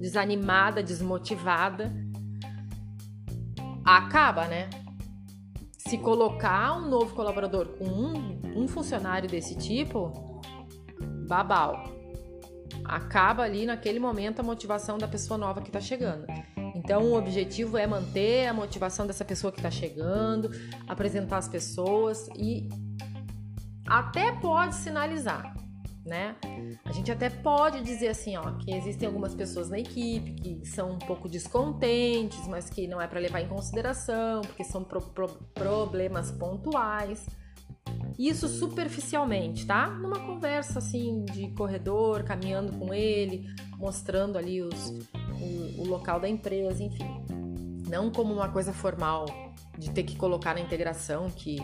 desanimada, 0.00 0.82
desmotivada. 0.82 1.94
Acaba, 3.84 4.48
né? 4.48 4.68
Se 5.78 5.96
colocar 5.96 6.76
um 6.76 6.88
novo 6.88 7.14
colaborador 7.14 7.68
com 7.78 7.84
um, 7.84 8.40
um 8.56 8.66
funcionário 8.66 9.28
desse 9.28 9.56
tipo, 9.56 10.40
babau 11.28 12.01
acaba 12.84 13.42
ali 13.42 13.66
naquele 13.66 13.98
momento 13.98 14.40
a 14.40 14.42
motivação 14.42 14.98
da 14.98 15.08
pessoa 15.08 15.38
nova 15.38 15.60
que 15.60 15.68
está 15.68 15.80
chegando. 15.80 16.26
Então, 16.74 17.04
o 17.04 17.16
objetivo 17.16 17.76
é 17.76 17.86
manter 17.86 18.46
a 18.46 18.52
motivação 18.52 19.06
dessa 19.06 19.24
pessoa 19.24 19.52
que 19.52 19.58
está 19.58 19.70
chegando, 19.70 20.50
apresentar 20.88 21.38
as 21.38 21.48
pessoas 21.48 22.28
e 22.36 22.68
até 23.86 24.32
pode 24.32 24.74
sinalizar, 24.74 25.54
né? 26.04 26.34
A 26.84 26.92
gente 26.92 27.12
até 27.12 27.28
pode 27.28 27.82
dizer 27.82 28.08
assim, 28.08 28.36
ó, 28.36 28.52
que 28.52 28.72
existem 28.72 29.06
algumas 29.06 29.34
pessoas 29.34 29.68
na 29.68 29.78
equipe 29.78 30.32
que 30.34 30.66
são 30.66 30.92
um 30.92 30.98
pouco 30.98 31.28
descontentes, 31.28 32.46
mas 32.48 32.70
que 32.70 32.86
não 32.86 33.00
é 33.00 33.06
para 33.06 33.20
levar 33.20 33.40
em 33.40 33.48
consideração, 33.48 34.40
porque 34.42 34.64
são 34.64 34.82
pro 34.82 35.00
pro 35.00 35.28
problemas 35.54 36.30
pontuais. 36.30 37.26
Isso 38.18 38.48
superficialmente, 38.48 39.66
tá? 39.66 39.88
Numa 39.88 40.20
conversa 40.20 40.78
assim 40.78 41.24
de 41.24 41.48
corredor, 41.50 42.22
caminhando 42.22 42.72
com 42.78 42.92
ele, 42.92 43.46
mostrando 43.76 44.38
ali 44.38 44.62
os, 44.62 44.90
o, 45.40 45.82
o 45.82 45.88
local 45.88 46.20
da 46.20 46.28
empresa, 46.28 46.82
enfim. 46.82 47.24
Não 47.88 48.10
como 48.10 48.32
uma 48.32 48.48
coisa 48.48 48.72
formal 48.72 49.26
de 49.78 49.90
ter 49.90 50.02
que 50.02 50.16
colocar 50.16 50.54
na 50.54 50.60
integração 50.60 51.28
que, 51.30 51.56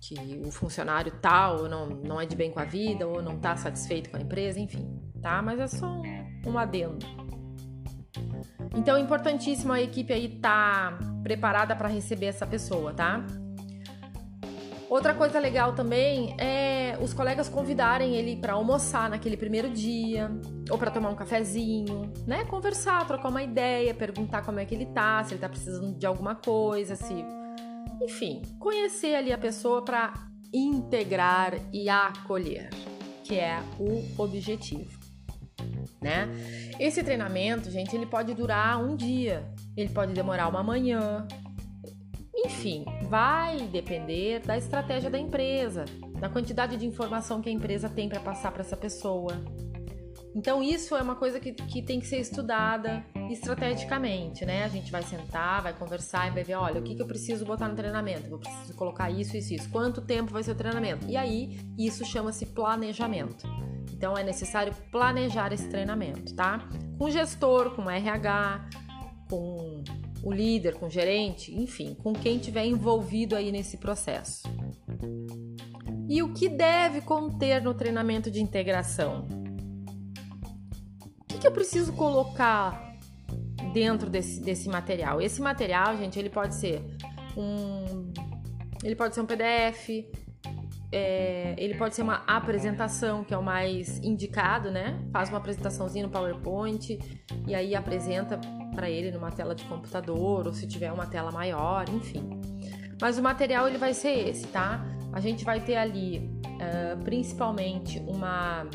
que 0.00 0.40
o 0.46 0.50
funcionário 0.50 1.12
tal 1.20 1.68
não, 1.68 1.86
não 1.86 2.20
é 2.20 2.26
de 2.26 2.36
bem 2.36 2.50
com 2.50 2.60
a 2.60 2.64
vida 2.64 3.06
ou 3.06 3.22
não 3.22 3.36
está 3.36 3.56
satisfeito 3.56 4.10
com 4.10 4.16
a 4.16 4.20
empresa, 4.20 4.60
enfim, 4.60 5.00
tá? 5.20 5.40
Mas 5.42 5.58
é 5.58 5.66
só 5.66 5.86
um, 5.86 6.50
um 6.50 6.58
adendo. 6.58 7.04
Então 8.74 8.98
importantíssimo 8.98 9.72
a 9.72 9.80
equipe 9.80 10.12
aí 10.12 10.26
estar 10.26 10.98
tá 10.98 11.04
preparada 11.22 11.74
para 11.74 11.88
receber 11.88 12.26
essa 12.26 12.46
pessoa, 12.46 12.92
tá? 12.92 13.24
Outra 14.88 15.14
coisa 15.14 15.40
legal 15.40 15.74
também 15.74 16.36
é 16.38 16.96
os 17.00 17.12
colegas 17.12 17.48
convidarem 17.48 18.14
ele 18.14 18.36
para 18.36 18.52
almoçar 18.52 19.10
naquele 19.10 19.36
primeiro 19.36 19.68
dia, 19.68 20.30
ou 20.70 20.78
para 20.78 20.90
tomar 20.90 21.10
um 21.10 21.16
cafezinho, 21.16 22.12
né? 22.26 22.44
Conversar, 22.44 23.04
trocar 23.06 23.28
uma 23.28 23.42
ideia, 23.42 23.92
perguntar 23.92 24.42
como 24.42 24.60
é 24.60 24.64
que 24.64 24.74
ele 24.74 24.86
tá, 24.86 25.24
se 25.24 25.34
ele 25.34 25.40
tá 25.40 25.48
precisando 25.48 25.98
de 25.98 26.06
alguma 26.06 26.36
coisa, 26.36 26.94
se 26.94 27.24
enfim, 28.00 28.42
conhecer 28.60 29.16
ali 29.16 29.32
a 29.32 29.38
pessoa 29.38 29.82
para 29.84 30.14
integrar 30.52 31.54
e 31.72 31.88
acolher, 31.88 32.70
que 33.24 33.34
é 33.34 33.58
o 33.80 34.22
objetivo, 34.22 34.98
né? 36.00 36.28
Esse 36.78 37.02
treinamento, 37.02 37.70
gente, 37.70 37.96
ele 37.96 38.06
pode 38.06 38.34
durar 38.34 38.80
um 38.82 38.94
dia, 38.94 39.44
ele 39.76 39.88
pode 39.88 40.12
demorar 40.12 40.46
uma 40.48 40.62
manhã, 40.62 41.26
enfim, 42.36 42.84
vai 43.08 43.58
depender 43.68 44.40
da 44.40 44.58
estratégia 44.58 45.10
da 45.10 45.18
empresa, 45.18 45.84
da 46.20 46.28
quantidade 46.28 46.76
de 46.76 46.86
informação 46.86 47.40
que 47.40 47.48
a 47.48 47.52
empresa 47.52 47.88
tem 47.88 48.08
para 48.08 48.20
passar 48.20 48.52
para 48.52 48.62
essa 48.62 48.76
pessoa. 48.76 49.32
Então, 50.34 50.62
isso 50.62 50.94
é 50.94 51.00
uma 51.00 51.14
coisa 51.14 51.40
que, 51.40 51.50
que 51.52 51.80
tem 51.80 51.98
que 51.98 52.06
ser 52.06 52.18
estudada 52.18 53.02
estrategicamente, 53.30 54.44
né? 54.44 54.64
A 54.64 54.68
gente 54.68 54.92
vai 54.92 55.02
sentar, 55.02 55.62
vai 55.62 55.72
conversar 55.72 56.28
e 56.28 56.30
vai 56.30 56.44
ver: 56.44 56.56
olha, 56.56 56.78
o 56.78 56.82
que, 56.82 56.94
que 56.94 57.00
eu 57.00 57.06
preciso 57.06 57.46
botar 57.46 57.68
no 57.68 57.74
treinamento? 57.74 58.28
Eu 58.28 58.38
preciso 58.38 58.74
colocar 58.74 59.10
isso, 59.10 59.34
isso, 59.34 59.54
isso. 59.54 59.70
Quanto 59.70 60.02
tempo 60.02 60.34
vai 60.34 60.42
ser 60.42 60.50
o 60.50 60.54
treinamento? 60.54 61.06
E 61.08 61.16
aí, 61.16 61.58
isso 61.78 62.04
chama-se 62.04 62.44
planejamento. 62.44 63.48
Então, 63.90 64.14
é 64.14 64.22
necessário 64.22 64.74
planejar 64.92 65.54
esse 65.54 65.70
treinamento, 65.70 66.34
tá? 66.34 66.68
Com 66.98 67.10
gestor, 67.10 67.74
com 67.74 67.90
RH, 67.90 68.68
com 69.30 69.82
o 70.22 70.32
líder, 70.32 70.74
com 70.74 70.86
o 70.86 70.90
gerente, 70.90 71.54
enfim, 71.54 71.94
com 71.94 72.12
quem 72.12 72.38
tiver 72.38 72.64
envolvido 72.64 73.36
aí 73.36 73.52
nesse 73.52 73.76
processo. 73.76 74.42
E 76.08 76.22
o 76.22 76.32
que 76.32 76.48
deve 76.48 77.00
conter 77.00 77.62
no 77.62 77.74
treinamento 77.74 78.30
de 78.30 78.40
integração? 78.40 79.26
O 81.20 81.24
que, 81.26 81.38
que 81.38 81.46
eu 81.46 81.52
preciso 81.52 81.92
colocar 81.92 82.96
dentro 83.72 84.08
desse, 84.08 84.40
desse 84.40 84.68
material? 84.68 85.20
Esse 85.20 85.40
material, 85.40 85.96
gente, 85.96 86.18
ele 86.18 86.30
pode 86.30 86.54
ser 86.54 86.82
um, 87.36 88.12
ele 88.82 88.94
pode 88.94 89.14
ser 89.14 89.20
um 89.20 89.26
PDF, 89.26 90.06
é, 90.96 91.54
ele 91.58 91.74
pode 91.74 91.94
ser 91.94 92.00
uma 92.00 92.22
apresentação, 92.26 93.22
que 93.22 93.34
é 93.34 93.36
o 93.36 93.42
mais 93.42 93.98
indicado, 93.98 94.70
né? 94.70 94.98
Faz 95.12 95.28
uma 95.28 95.36
apresentaçãozinha 95.36 96.06
no 96.06 96.10
PowerPoint 96.10 96.98
e 97.46 97.54
aí 97.54 97.74
apresenta 97.74 98.40
para 98.74 98.88
ele 98.88 99.10
numa 99.10 99.30
tela 99.30 99.54
de 99.54 99.62
computador 99.64 100.46
ou 100.46 100.54
se 100.54 100.66
tiver 100.66 100.90
uma 100.90 101.06
tela 101.06 101.30
maior, 101.30 101.86
enfim. 101.90 102.40
Mas 102.98 103.18
o 103.18 103.22
material 103.22 103.68
ele 103.68 103.76
vai 103.76 103.92
ser 103.92 104.26
esse, 104.26 104.46
tá? 104.46 104.82
A 105.12 105.20
gente 105.20 105.44
vai 105.44 105.60
ter 105.60 105.76
ali 105.76 106.30
uh, 106.46 107.04
principalmente 107.04 107.98
uma 108.06 108.66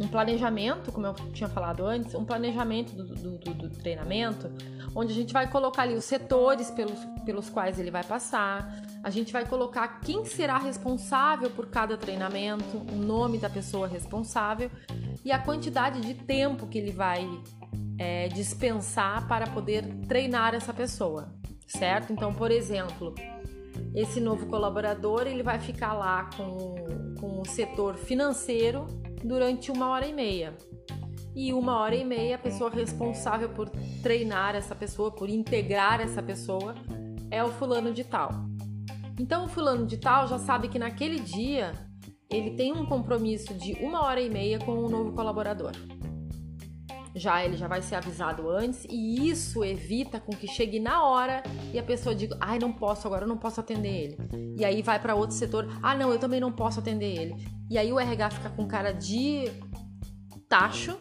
um 0.00 0.08
planejamento, 0.08 0.90
como 0.90 1.06
eu 1.06 1.14
tinha 1.32 1.48
falado 1.48 1.84
antes, 1.84 2.14
um 2.14 2.24
planejamento 2.24 2.94
do, 2.94 3.04
do, 3.04 3.38
do, 3.38 3.54
do, 3.54 3.70
treinamento, 3.70 4.50
onde 4.94 5.12
a 5.12 5.14
gente 5.14 5.32
vai 5.32 5.48
colocar 5.48 5.82
ali 5.82 5.94
os 5.94 6.04
setores 6.04 6.70
pelos, 6.70 6.98
pelos 7.24 7.48
quais 7.48 7.78
ele 7.78 7.90
vai 7.90 8.04
passar, 8.04 8.82
a 9.02 9.10
gente 9.10 9.32
vai 9.32 9.46
colocar 9.46 10.00
quem 10.00 10.24
será 10.24 10.58
responsável 10.58 11.50
por 11.50 11.68
cada 11.68 11.96
treinamento, 11.96 12.78
o 12.92 12.96
nome 12.96 13.38
da 13.38 13.48
pessoa 13.48 13.88
responsável 13.88 14.70
e 15.24 15.32
a 15.32 15.38
quantidade 15.38 16.00
de 16.00 16.14
tempo 16.14 16.66
que 16.66 16.78
ele 16.78 16.92
vai 16.92 17.26
é, 17.98 18.28
dispensar 18.28 19.26
para 19.26 19.46
poder 19.46 19.84
treinar 20.08 20.54
essa 20.54 20.72
pessoa, 20.72 21.32
certo? 21.66 22.12
Então, 22.12 22.32
por 22.34 22.50
exemplo, 22.50 23.14
esse 23.94 24.20
novo 24.20 24.46
colaborador 24.46 25.26
ele 25.26 25.42
vai 25.42 25.58
ficar 25.58 25.92
lá 25.92 26.28
com, 26.36 26.74
com 27.20 27.40
o 27.40 27.46
setor 27.46 27.96
financeiro 27.96 28.86
durante 29.22 29.70
uma 29.70 29.88
hora 29.88 30.06
e 30.06 30.12
meia. 30.12 30.54
E 31.34 31.52
uma 31.52 31.78
hora 31.78 31.94
e 31.94 32.04
meia 32.04 32.36
a 32.36 32.38
pessoa 32.38 32.70
responsável 32.70 33.48
por 33.48 33.70
treinar 34.02 34.54
essa 34.54 34.74
pessoa, 34.74 35.10
por 35.10 35.28
integrar 35.30 36.00
essa 36.00 36.22
pessoa, 36.22 36.74
é 37.30 37.42
o 37.42 37.48
fulano 37.48 37.92
de 37.92 38.04
tal. 38.04 38.30
Então 39.18 39.44
o 39.44 39.48
fulano 39.48 39.86
de 39.86 39.96
tal 39.96 40.26
já 40.26 40.38
sabe 40.38 40.68
que 40.68 40.78
naquele 40.78 41.18
dia 41.18 41.72
ele 42.30 42.52
tem 42.52 42.72
um 42.72 42.86
compromisso 42.86 43.54
de 43.54 43.72
uma 43.74 44.02
hora 44.02 44.20
e 44.20 44.28
meia 44.28 44.58
com 44.58 44.72
um 44.72 44.88
novo 44.88 45.12
colaborador. 45.12 45.72
já 47.14 47.44
ele 47.44 47.58
já 47.58 47.68
vai 47.68 47.82
ser 47.82 47.94
avisado 47.96 48.48
antes 48.48 48.86
e 48.88 49.28
isso 49.28 49.62
evita 49.62 50.18
com 50.18 50.32
que 50.32 50.48
chegue 50.48 50.80
na 50.80 51.04
hora 51.04 51.42
e 51.72 51.78
a 51.78 51.82
pessoa 51.82 52.14
diga: 52.14 52.36
"Ai, 52.40 52.58
não 52.58 52.72
posso 52.72 53.06
agora, 53.06 53.24
eu 53.24 53.28
não 53.28 53.36
posso 53.36 53.60
atender 53.60 53.88
ele". 54.04 54.16
E 54.58 54.64
aí 54.64 54.80
vai 54.82 54.98
para 54.98 55.14
outro 55.14 55.36
setor: 55.36 55.68
"Ah, 55.82 55.94
não, 55.94 56.10
eu 56.10 56.18
também 56.18 56.40
não 56.40 56.50
posso 56.50 56.80
atender 56.80 57.14
ele". 57.14 57.34
E 57.70 57.76
aí 57.76 57.92
o 57.92 58.00
RH 58.00 58.30
fica 58.30 58.50
com 58.50 58.66
cara 58.66 58.92
de 58.92 59.44
tacho 60.48 60.98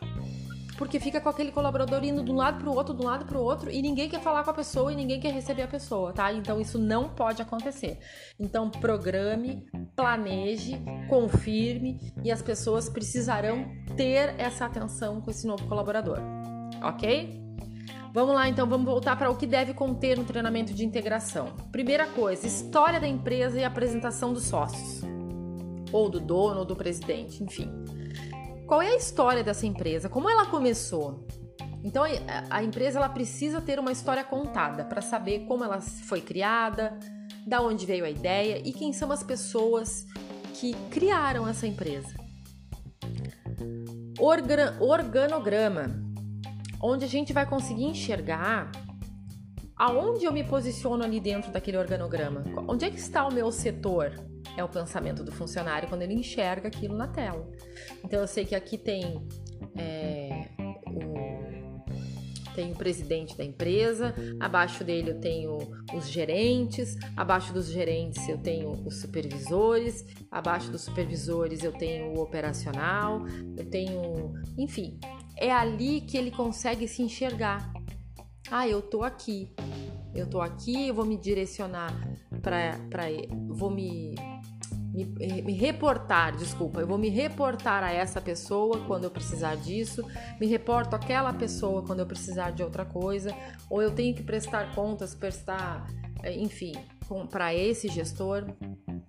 porque 0.81 0.99
fica 0.99 1.21
com 1.21 1.29
aquele 1.29 1.51
colaborador 1.51 2.03
indo 2.03 2.23
de 2.23 2.31
um 2.31 2.35
lado 2.35 2.57
para 2.57 2.67
o 2.67 2.75
outro, 2.75 2.91
de 2.95 3.03
um 3.03 3.05
lado 3.05 3.23
para 3.23 3.37
o 3.37 3.43
outro, 3.43 3.69
e 3.69 3.83
ninguém 3.83 4.09
quer 4.09 4.19
falar 4.19 4.43
com 4.43 4.49
a 4.49 4.53
pessoa 4.53 4.91
e 4.91 4.95
ninguém 4.95 5.19
quer 5.19 5.31
receber 5.31 5.61
a 5.61 5.67
pessoa, 5.67 6.11
tá? 6.11 6.33
Então 6.33 6.59
isso 6.59 6.79
não 6.79 7.07
pode 7.07 7.39
acontecer. 7.39 7.99
Então 8.39 8.67
programe, 8.67 9.63
planeje, 9.95 10.81
confirme 11.07 11.99
e 12.23 12.31
as 12.31 12.41
pessoas 12.41 12.89
precisarão 12.89 13.63
ter 13.95 14.33
essa 14.39 14.65
atenção 14.65 15.21
com 15.21 15.29
esse 15.29 15.45
novo 15.45 15.67
colaborador, 15.67 16.17
ok? 16.81 17.39
Vamos 18.11 18.33
lá, 18.33 18.49
então, 18.49 18.67
vamos 18.67 18.87
voltar 18.87 19.15
para 19.15 19.29
o 19.29 19.37
que 19.37 19.45
deve 19.45 19.75
conter 19.75 20.17
no 20.17 20.23
treinamento 20.23 20.73
de 20.73 20.83
integração. 20.83 21.53
Primeira 21.71 22.07
coisa, 22.07 22.47
história 22.47 22.99
da 22.99 23.07
empresa 23.07 23.59
e 23.59 23.63
apresentação 23.63 24.33
dos 24.33 24.45
sócios, 24.45 25.01
ou 25.91 26.09
do 26.09 26.19
dono, 26.19 26.61
ou 26.61 26.65
do 26.65 26.75
presidente, 26.75 27.43
enfim. 27.43 27.69
Qual 28.71 28.81
é 28.81 28.87
a 28.87 28.95
história 28.95 29.43
dessa 29.43 29.67
empresa? 29.67 30.07
Como 30.07 30.29
ela 30.29 30.45
começou? 30.45 31.27
Então 31.83 32.05
a 32.49 32.63
empresa 32.63 32.99
ela 32.99 33.09
precisa 33.09 33.59
ter 33.59 33.77
uma 33.77 33.91
história 33.91 34.23
contada 34.23 34.85
para 34.85 35.01
saber 35.01 35.39
como 35.39 35.61
ela 35.61 35.81
foi 35.81 36.21
criada, 36.21 36.97
da 37.45 37.61
onde 37.61 37.85
veio 37.85 38.05
a 38.05 38.09
ideia 38.09 38.61
e 38.65 38.71
quem 38.71 38.93
são 38.93 39.11
as 39.11 39.23
pessoas 39.23 40.05
que 40.53 40.73
criaram 40.89 41.45
essa 41.49 41.67
empresa. 41.67 42.15
organograma, 44.79 46.01
onde 46.81 47.03
a 47.03 47.09
gente 47.09 47.33
vai 47.33 47.45
conseguir 47.45 47.83
enxergar 47.83 48.71
aonde 49.81 50.25
eu 50.25 50.31
me 50.31 50.43
posiciono 50.43 51.03
ali 51.03 51.19
dentro 51.19 51.51
daquele 51.51 51.77
organograma. 51.77 52.43
Onde 52.67 52.85
é 52.85 52.91
que 52.91 52.99
está 52.99 53.27
o 53.27 53.33
meu 53.33 53.51
setor? 53.51 54.13
é 54.57 54.63
o 54.63 54.69
pensamento 54.69 55.23
do 55.23 55.31
funcionário 55.31 55.87
quando 55.87 56.01
ele 56.01 56.13
enxerga 56.13 56.67
aquilo 56.67 56.95
na 56.95 57.07
tela. 57.07 57.49
Então 58.03 58.19
eu 58.19 58.27
sei 58.27 58.45
que 58.45 58.53
aqui 58.53 58.77
tem 58.77 59.25
é, 59.77 60.49
o, 60.87 62.53
tem 62.53 62.71
o 62.71 62.75
presidente 62.75 63.37
da 63.37 63.45
empresa, 63.45 64.13
abaixo 64.39 64.83
dele 64.83 65.11
eu 65.11 65.21
tenho 65.21 65.57
os 65.93 66.09
gerentes, 66.09 66.97
abaixo 67.15 67.53
dos 67.53 67.67
gerentes 67.67 68.27
eu 68.27 68.37
tenho 68.37 68.71
os 68.85 68.99
supervisores, 68.99 70.05
abaixo 70.29 70.69
dos 70.69 70.81
supervisores 70.81 71.63
eu 71.63 71.71
tenho 71.71 72.13
o 72.13 72.21
operacional, 72.21 73.25
eu 73.55 73.65
tenho, 73.69 74.33
enfim, 74.57 74.99
é 75.37 75.51
ali 75.51 76.01
que 76.01 76.17
ele 76.17 76.31
consegue 76.31 76.87
se 76.87 77.01
enxergar. 77.01 77.71
Ah, 78.49 78.67
eu 78.67 78.81
tô 78.81 79.01
aqui. 79.01 79.53
Eu 80.13 80.27
tô 80.27 80.41
aqui, 80.41 80.87
eu 80.87 80.93
vou 80.93 81.05
me 81.05 81.17
direcionar 81.17 81.93
para 82.41 82.77
vou 83.47 83.69
me 83.69 84.15
me, 84.93 85.05
me, 85.41 85.53
reportar, 85.53 86.35
desculpa, 86.35 86.81
eu 86.81 86.87
vou 86.87 86.97
me 86.97 87.09
reportar 87.09 87.83
a 87.83 87.91
essa 87.91 88.19
pessoa 88.19 88.79
quando 88.85 89.05
eu 89.05 89.11
precisar 89.11 89.55
disso, 89.55 90.05
me 90.39 90.47
reporto 90.47 90.95
àquela 90.95 91.31
pessoa 91.33 91.81
quando 91.81 92.01
eu 92.01 92.05
precisar 92.05 92.51
de 92.51 92.61
outra 92.61 92.83
coisa, 92.83 93.33
ou 93.69 93.81
eu 93.81 93.91
tenho 93.91 94.13
que 94.13 94.21
prestar 94.21 94.75
contas, 94.75 95.15
prestar, 95.15 95.87
é, 96.21 96.35
enfim, 96.35 96.73
para 97.29 97.53
esse 97.53 97.87
gestor. 97.87 98.45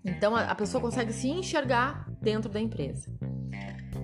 Então 0.04 0.36
a, 0.36 0.42
a 0.42 0.54
pessoa 0.54 0.80
consegue 0.80 1.12
se 1.12 1.28
enxergar 1.28 2.06
dentro 2.20 2.48
da 2.48 2.60
empresa. 2.60 3.10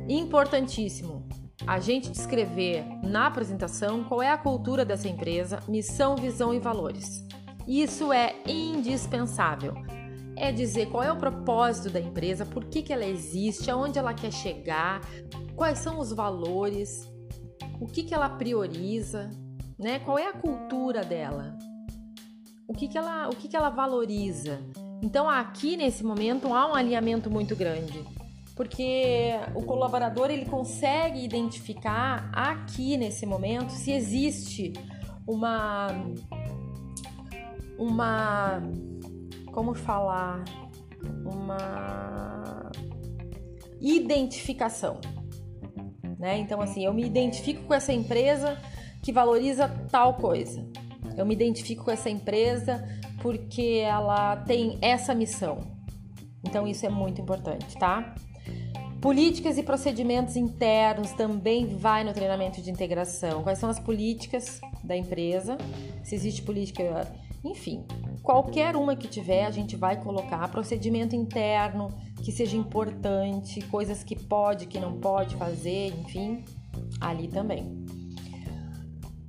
Importantíssimo, 0.08 1.17
a 1.66 1.78
gente 1.78 2.10
descrever 2.10 2.84
na 3.02 3.26
apresentação 3.26 4.04
qual 4.04 4.22
é 4.22 4.30
a 4.30 4.38
cultura 4.38 4.84
dessa 4.84 5.08
empresa, 5.08 5.60
missão, 5.68 6.16
visão 6.16 6.54
e 6.54 6.58
valores. 6.58 7.26
Isso 7.66 8.12
é 8.12 8.34
indispensável 8.46 9.74
é 10.38 10.52
dizer 10.52 10.86
qual 10.86 11.02
é 11.02 11.12
o 11.12 11.16
propósito 11.16 11.90
da 11.90 12.00
empresa, 12.00 12.46
por 12.46 12.64
que, 12.64 12.82
que 12.82 12.92
ela 12.92 13.04
existe, 13.04 13.70
aonde 13.70 13.98
ela 13.98 14.14
quer 14.14 14.32
chegar, 14.32 15.00
quais 15.56 15.78
são 15.78 15.98
os 15.98 16.12
valores, 16.12 17.10
o 17.80 17.86
que, 17.86 18.04
que 18.04 18.14
ela 18.14 18.28
prioriza, 18.28 19.30
né? 19.78 19.98
qual 19.98 20.18
é 20.18 20.28
a 20.28 20.32
cultura 20.32 21.04
dela, 21.04 21.56
o 22.66 22.72
que, 22.72 22.86
que, 22.86 22.96
ela, 22.96 23.28
o 23.28 23.34
que, 23.34 23.48
que 23.48 23.56
ela 23.56 23.70
valoriza. 23.70 24.60
Então, 25.02 25.28
aqui 25.28 25.76
nesse 25.76 26.04
momento 26.04 26.52
há 26.54 26.70
um 26.70 26.74
alinhamento 26.74 27.30
muito 27.30 27.56
grande, 27.56 28.04
porque 28.58 29.34
o 29.54 29.62
colaborador 29.62 30.32
ele 30.32 30.44
consegue 30.44 31.24
identificar 31.24 32.28
aqui 32.34 32.96
nesse 32.96 33.24
momento 33.24 33.70
se 33.70 33.92
existe 33.92 34.72
uma 35.24 35.86
uma 37.78 38.60
como 39.52 39.74
falar, 39.74 40.42
uma 41.24 42.72
identificação, 43.80 45.00
né? 46.18 46.36
Então 46.38 46.60
assim, 46.60 46.84
eu 46.84 46.92
me 46.92 47.04
identifico 47.04 47.62
com 47.62 47.74
essa 47.74 47.92
empresa 47.92 48.58
que 49.04 49.12
valoriza 49.12 49.68
tal 49.88 50.14
coisa. 50.14 50.68
Eu 51.16 51.24
me 51.24 51.32
identifico 51.32 51.84
com 51.84 51.92
essa 51.92 52.10
empresa 52.10 52.84
porque 53.22 53.82
ela 53.84 54.34
tem 54.38 54.78
essa 54.82 55.14
missão. 55.14 55.60
Então 56.44 56.66
isso 56.66 56.84
é 56.84 56.88
muito 56.88 57.20
importante, 57.20 57.78
tá? 57.78 58.16
Políticas 59.00 59.56
e 59.56 59.62
procedimentos 59.62 60.36
internos 60.36 61.12
também 61.12 61.66
vai 61.66 62.02
no 62.02 62.12
treinamento 62.12 62.60
de 62.60 62.70
integração. 62.70 63.42
Quais 63.42 63.58
são 63.58 63.70
as 63.70 63.78
políticas 63.78 64.60
da 64.82 64.96
empresa? 64.96 65.56
Se 66.02 66.14
existe 66.14 66.42
política, 66.42 67.06
enfim, 67.44 67.84
Qualquer 68.28 68.76
uma 68.76 68.94
que 68.94 69.08
tiver, 69.08 69.46
a 69.46 69.50
gente 69.50 69.74
vai 69.74 69.96
colocar 69.96 70.46
procedimento 70.48 71.16
interno 71.16 71.88
que 72.22 72.30
seja 72.30 72.58
importante, 72.58 73.62
coisas 73.62 74.04
que 74.04 74.14
pode, 74.14 74.66
que 74.66 74.78
não 74.78 75.00
pode 75.00 75.34
fazer, 75.36 75.94
enfim, 75.98 76.44
ali 77.00 77.26
também. 77.26 77.87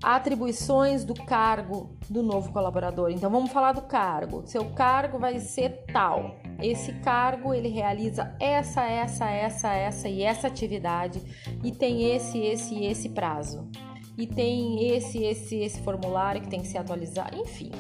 Atribuições 0.02 1.04
do 1.04 1.14
cargo 1.14 1.98
do 2.10 2.24
novo 2.24 2.52
colaborador. 2.52 3.12
Então 3.12 3.30
vamos 3.30 3.52
falar 3.52 3.74
do 3.74 3.82
cargo. 3.82 4.44
Seu 4.46 4.66
cargo 4.72 5.20
vai 5.20 5.40
ser 5.40 5.86
tal. 5.92 6.36
Esse 6.62 6.94
cargo 7.00 7.54
ele 7.54 7.70
realiza 7.70 8.36
essa, 8.40 8.84
essa, 8.86 9.30
essa, 9.30 9.70
essa 9.70 10.10
e 10.10 10.22
essa 10.22 10.48
atividade 10.48 11.22
e 11.64 11.72
tem 11.72 12.16
esse, 12.16 12.40
esse 12.40 12.76
e 12.76 12.86
esse 12.86 13.10
prazo. 13.10 13.70
E 14.18 14.28
tem 14.28 14.90
esse, 14.90 15.24
esse, 15.24 15.58
esse 15.58 15.82
formulário 15.82 16.42
que 16.42 16.50
tem 16.50 16.62
que 16.62 16.68
ser 16.68 16.78
atualizado, 16.78 17.38
enfim 17.38 17.72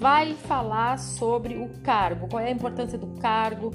vai 0.00 0.32
falar 0.32 0.98
sobre 0.98 1.58
o 1.58 1.68
cargo, 1.82 2.26
qual 2.26 2.42
é 2.42 2.48
a 2.48 2.50
importância 2.50 2.96
do 2.96 3.08
cargo, 3.20 3.70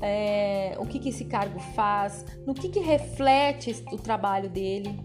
é, 0.00 0.74
o 0.78 0.86
que, 0.86 0.98
que 0.98 1.10
esse 1.10 1.26
cargo 1.26 1.60
faz, 1.60 2.24
no 2.46 2.54
que, 2.54 2.70
que 2.70 2.80
reflete 2.80 3.84
o 3.92 3.98
trabalho 3.98 4.48
dele 4.48 4.98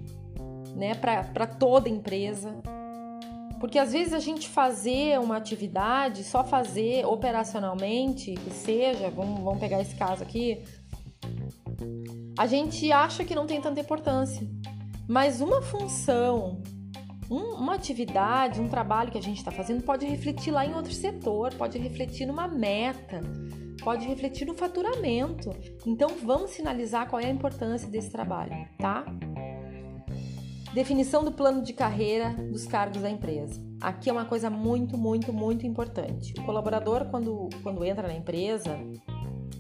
né, 0.76 0.94
para 0.96 1.48
toda 1.48 1.90
empresa. 1.90 2.56
Porque 3.60 3.80
às 3.80 3.94
vezes 3.94 4.14
a 4.14 4.20
gente 4.20 4.50
fazer 4.50 5.20
uma 5.20 5.38
atividade, 5.38 6.24
só 6.24 6.44
fazer 6.44 7.06
operacionalmente, 7.06 8.34
que 8.34 8.52
seja, 8.52 9.10
vamos, 9.10 9.42
vamos 9.42 9.60
pegar 9.60 9.82
esse 9.82 9.96
caso 9.96 10.22
aqui, 10.22 10.62
a 12.38 12.46
gente 12.46 12.92
acha 12.92 13.24
que 13.24 13.34
não 13.34 13.48
tem 13.48 13.62
tanta 13.62 13.80
importância. 13.80 14.46
Mas 15.08 15.40
uma 15.40 15.62
função 15.62 16.62
um, 17.30 17.56
uma 17.56 17.76
atividade, 17.76 18.62
um 18.62 18.68
trabalho 18.68 19.12
que 19.12 19.18
a 19.18 19.22
gente 19.22 19.38
está 19.38 19.52
fazendo 19.52 19.84
pode 19.84 20.06
refletir 20.06 20.52
lá 20.52 20.66
em 20.66 20.74
outro 20.74 20.94
setor, 20.94 21.54
pode 21.56 21.78
refletir 21.78 22.26
numa 22.26 22.48
meta, 22.48 23.22
pode 23.84 24.06
refletir 24.08 24.46
no 24.46 24.54
faturamento. 24.54 25.50
Então 25.86 26.10
vamos 26.24 26.52
sinalizar 26.52 27.10
qual 27.10 27.20
é 27.20 27.26
a 27.26 27.32
importância 27.32 27.88
desse 27.90 28.12
trabalho, 28.12 28.68
tá? 28.78 29.06
Definição 30.74 31.24
do 31.24 31.32
plano 31.32 31.62
de 31.62 31.74
carreira 31.74 32.34
dos 32.52 32.66
cargos 32.66 33.02
da 33.02 33.10
empresa. 33.10 33.62
Aqui 33.80 34.10
é 34.10 34.14
uma 34.14 34.26
coisa 34.26 34.50
muito, 34.50 34.98
muito, 34.98 35.32
muito 35.32 35.68
importante. 35.68 36.34
O 36.40 36.44
colaborador, 36.44 37.06
quando, 37.10 37.50
quando 37.62 37.86
entra 37.86 38.08
na 38.08 38.14
empresa, 38.14 38.78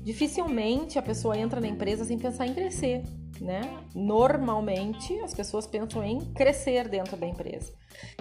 dificilmente 0.04 0.97
a 0.97 1.02
pessoa 1.02 1.38
entra 1.38 1.62
na 1.62 1.67
empresa 1.67 2.04
sem 2.04 2.17
pensar 2.17 2.47
em 2.47 2.54
crescer 2.54 3.04
né? 3.43 3.62
Normalmente 3.93 5.19
as 5.19 5.34
pessoas 5.34 5.67
pensam 5.67 6.04
em 6.04 6.19
crescer 6.34 6.88
dentro 6.88 7.17
da 7.17 7.28
empresa. 7.28 7.73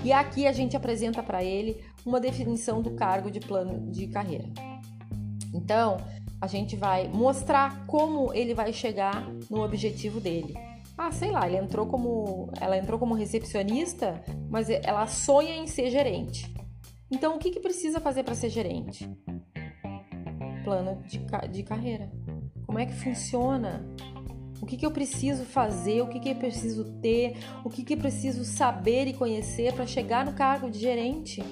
E 0.04 0.12
aqui 0.12 0.46
a 0.46 0.52
gente 0.52 0.76
apresenta 0.76 1.22
para 1.22 1.42
ele 1.42 1.82
uma 2.04 2.20
definição 2.20 2.82
do 2.82 2.92
cargo 2.92 3.30
de 3.30 3.40
plano 3.40 3.90
de 3.90 4.06
carreira. 4.08 4.48
Então, 5.54 5.98
a 6.40 6.46
gente 6.46 6.76
vai 6.76 7.08
mostrar 7.08 7.86
como 7.86 8.32
ele 8.34 8.54
vai 8.54 8.72
chegar 8.72 9.26
no 9.50 9.62
objetivo 9.62 10.20
dele. 10.20 10.54
Ah, 11.04 11.10
sei 11.10 11.32
lá, 11.32 11.48
ele 11.48 11.56
entrou 11.56 11.84
como, 11.84 12.48
ela 12.60 12.78
entrou 12.78 12.96
como 12.96 13.12
recepcionista, 13.12 14.22
mas 14.48 14.70
ela 14.70 15.04
sonha 15.08 15.56
em 15.56 15.66
ser 15.66 15.90
gerente. 15.90 16.54
Então, 17.10 17.34
o 17.34 17.40
que, 17.40 17.50
que 17.50 17.58
precisa 17.58 17.98
fazer 17.98 18.22
para 18.22 18.36
ser 18.36 18.50
gerente? 18.50 19.10
Plano 20.62 21.02
de, 21.02 21.18
de 21.50 21.64
carreira. 21.64 22.08
Como 22.64 22.78
é 22.78 22.86
que 22.86 22.94
funciona 22.94 23.84
O 24.60 24.64
que, 24.64 24.76
que 24.76 24.86
eu 24.86 24.92
preciso 24.92 25.44
fazer? 25.44 26.02
O 26.02 26.06
que, 26.06 26.20
que 26.20 26.28
eu 26.28 26.36
preciso 26.36 26.84
ter? 27.00 27.36
O 27.64 27.68
que, 27.68 27.82
que 27.82 27.94
eu 27.94 27.98
preciso 27.98 28.44
saber 28.44 29.08
e 29.08 29.12
conhecer 29.12 29.72
para 29.72 29.84
chegar 29.84 30.24
no 30.24 30.34
cargo 30.34 30.70
de 30.70 30.78
gerente? 30.78 31.42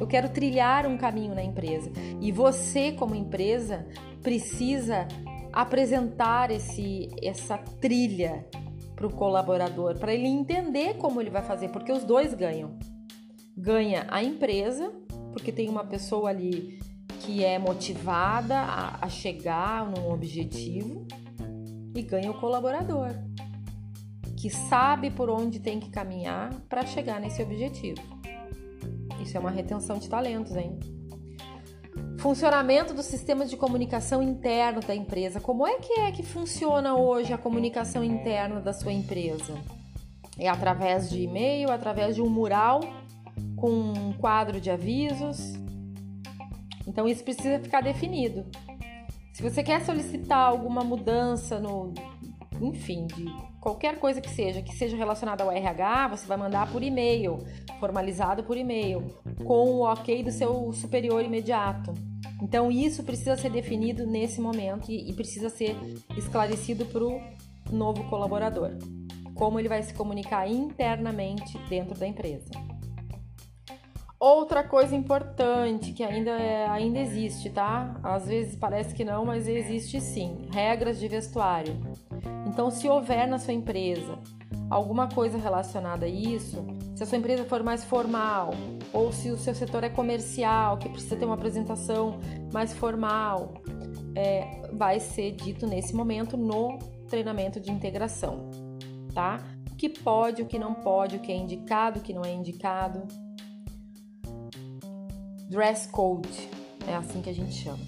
Eu 0.00 0.06
quero 0.08 0.28
trilhar 0.28 0.84
um 0.84 0.98
caminho 0.98 1.32
na 1.32 1.44
empresa. 1.44 1.92
E 2.20 2.32
você, 2.32 2.90
como 2.90 3.14
empresa, 3.14 3.86
precisa 4.20 5.06
apresentar 5.52 6.50
esse, 6.50 7.08
essa 7.22 7.58
trilha 7.58 8.46
para 8.94 9.06
o 9.06 9.12
colaborador, 9.12 9.98
para 9.98 10.14
ele 10.14 10.26
entender 10.26 10.94
como 10.94 11.20
ele 11.20 11.30
vai 11.30 11.42
fazer, 11.42 11.68
porque 11.68 11.92
os 11.92 12.04
dois 12.04 12.34
ganham. 12.34 12.78
Ganha 13.56 14.06
a 14.08 14.22
empresa, 14.22 14.92
porque 15.32 15.52
tem 15.52 15.68
uma 15.68 15.84
pessoa 15.84 16.30
ali 16.30 16.78
que 17.20 17.44
é 17.44 17.58
motivada 17.58 18.58
a, 18.58 19.04
a 19.04 19.08
chegar 19.08 19.90
num 19.90 20.10
objetivo, 20.10 21.06
e 21.94 22.02
ganha 22.02 22.30
o 22.30 22.40
colaborador, 22.40 23.10
que 24.36 24.48
sabe 24.48 25.10
por 25.10 25.28
onde 25.28 25.60
tem 25.60 25.78
que 25.78 25.90
caminhar 25.90 26.52
para 26.68 26.86
chegar 26.86 27.20
nesse 27.20 27.42
objetivo. 27.42 28.00
Isso 29.20 29.36
é 29.36 29.40
uma 29.40 29.50
retenção 29.50 29.98
de 29.98 30.08
talentos, 30.08 30.56
hein? 30.56 30.78
Funcionamento 32.22 32.94
dos 32.94 33.06
sistemas 33.06 33.50
de 33.50 33.56
comunicação 33.56 34.22
interno 34.22 34.80
da 34.80 34.94
empresa. 34.94 35.40
Como 35.40 35.66
é 35.66 35.80
que 35.80 35.98
é 35.98 36.12
que 36.12 36.22
funciona 36.22 36.94
hoje 36.94 37.32
a 37.32 37.36
comunicação 37.36 38.04
interna 38.04 38.60
da 38.60 38.72
sua 38.72 38.92
empresa? 38.92 39.54
É 40.38 40.48
através 40.48 41.10
de 41.10 41.20
e-mail, 41.20 41.72
através 41.72 42.14
de 42.14 42.22
um 42.22 42.28
mural 42.28 42.78
com 43.56 43.68
um 43.68 44.12
quadro 44.12 44.60
de 44.60 44.70
avisos. 44.70 45.54
Então 46.86 47.08
isso 47.08 47.24
precisa 47.24 47.58
ficar 47.58 47.80
definido. 47.80 48.46
Se 49.32 49.42
você 49.42 49.60
quer 49.60 49.84
solicitar 49.84 50.46
alguma 50.46 50.84
mudança 50.84 51.58
no, 51.58 51.92
enfim, 52.60 53.08
de 53.08 53.26
qualquer 53.60 53.98
coisa 53.98 54.20
que 54.20 54.30
seja, 54.30 54.62
que 54.62 54.76
seja 54.76 54.96
relacionada 54.96 55.42
ao 55.42 55.50
RH, 55.50 56.06
você 56.06 56.26
vai 56.28 56.36
mandar 56.36 56.70
por 56.70 56.84
e-mail, 56.84 57.38
formalizado 57.80 58.44
por 58.44 58.56
e-mail, 58.56 59.12
com 59.44 59.70
o 59.72 59.80
ok 59.80 60.22
do 60.22 60.30
seu 60.30 60.72
superior 60.72 61.24
imediato. 61.24 62.11
Então, 62.42 62.72
isso 62.72 63.04
precisa 63.04 63.36
ser 63.36 63.50
definido 63.50 64.04
nesse 64.04 64.40
momento 64.40 64.90
e, 64.90 65.08
e 65.08 65.12
precisa 65.12 65.48
ser 65.48 65.76
esclarecido 66.18 66.84
para 66.84 67.04
o 67.04 67.22
novo 67.70 68.02
colaborador. 68.10 68.72
Como 69.32 69.60
ele 69.60 69.68
vai 69.68 69.80
se 69.80 69.94
comunicar 69.94 70.50
internamente 70.50 71.56
dentro 71.68 71.96
da 71.96 72.04
empresa. 72.04 72.50
Outra 74.18 74.64
coisa 74.64 74.94
importante 74.94 75.92
que 75.92 76.02
ainda, 76.02 76.32
é, 76.32 76.68
ainda 76.68 76.98
existe, 76.98 77.48
tá? 77.48 77.98
Às 78.02 78.26
vezes 78.26 78.56
parece 78.56 78.92
que 78.92 79.04
não, 79.04 79.24
mas 79.24 79.46
existe 79.46 80.00
sim. 80.00 80.48
Regras 80.52 80.98
de 80.98 81.06
vestuário. 81.06 81.76
Então, 82.48 82.72
se 82.72 82.88
houver 82.88 83.28
na 83.28 83.38
sua 83.38 83.54
empresa 83.54 84.18
alguma 84.68 85.08
coisa 85.08 85.38
relacionada 85.38 86.06
a 86.06 86.08
isso, 86.08 86.64
se 87.02 87.04
a 87.04 87.06
sua 87.06 87.18
empresa 87.18 87.44
for 87.44 87.64
mais 87.64 87.82
formal, 87.82 88.54
ou 88.92 89.12
se 89.12 89.28
o 89.30 89.36
seu 89.36 89.54
setor 89.54 89.82
é 89.82 89.88
comercial, 89.88 90.78
que 90.78 90.88
precisa 90.88 91.16
ter 91.16 91.24
uma 91.24 91.34
apresentação 91.34 92.20
mais 92.52 92.72
formal, 92.72 93.54
é, 94.14 94.68
vai 94.72 95.00
ser 95.00 95.32
dito 95.32 95.66
nesse 95.66 95.94
momento 95.96 96.36
no 96.36 96.78
treinamento 97.08 97.58
de 97.58 97.72
integração, 97.72 98.48
tá? 99.12 99.40
O 99.72 99.74
que 99.74 99.88
pode, 99.88 100.42
o 100.42 100.46
que 100.46 100.60
não 100.60 100.74
pode, 100.74 101.16
o 101.16 101.18
que 101.18 101.32
é 101.32 101.36
indicado, 101.36 101.98
o 101.98 102.02
que 102.02 102.14
não 102.14 102.22
é 102.22 102.32
indicado. 102.32 103.02
Dress 105.50 105.88
code, 105.88 106.48
é 106.86 106.94
assim 106.94 107.20
que 107.20 107.30
a 107.30 107.34
gente 107.34 107.52
chama. 107.52 107.84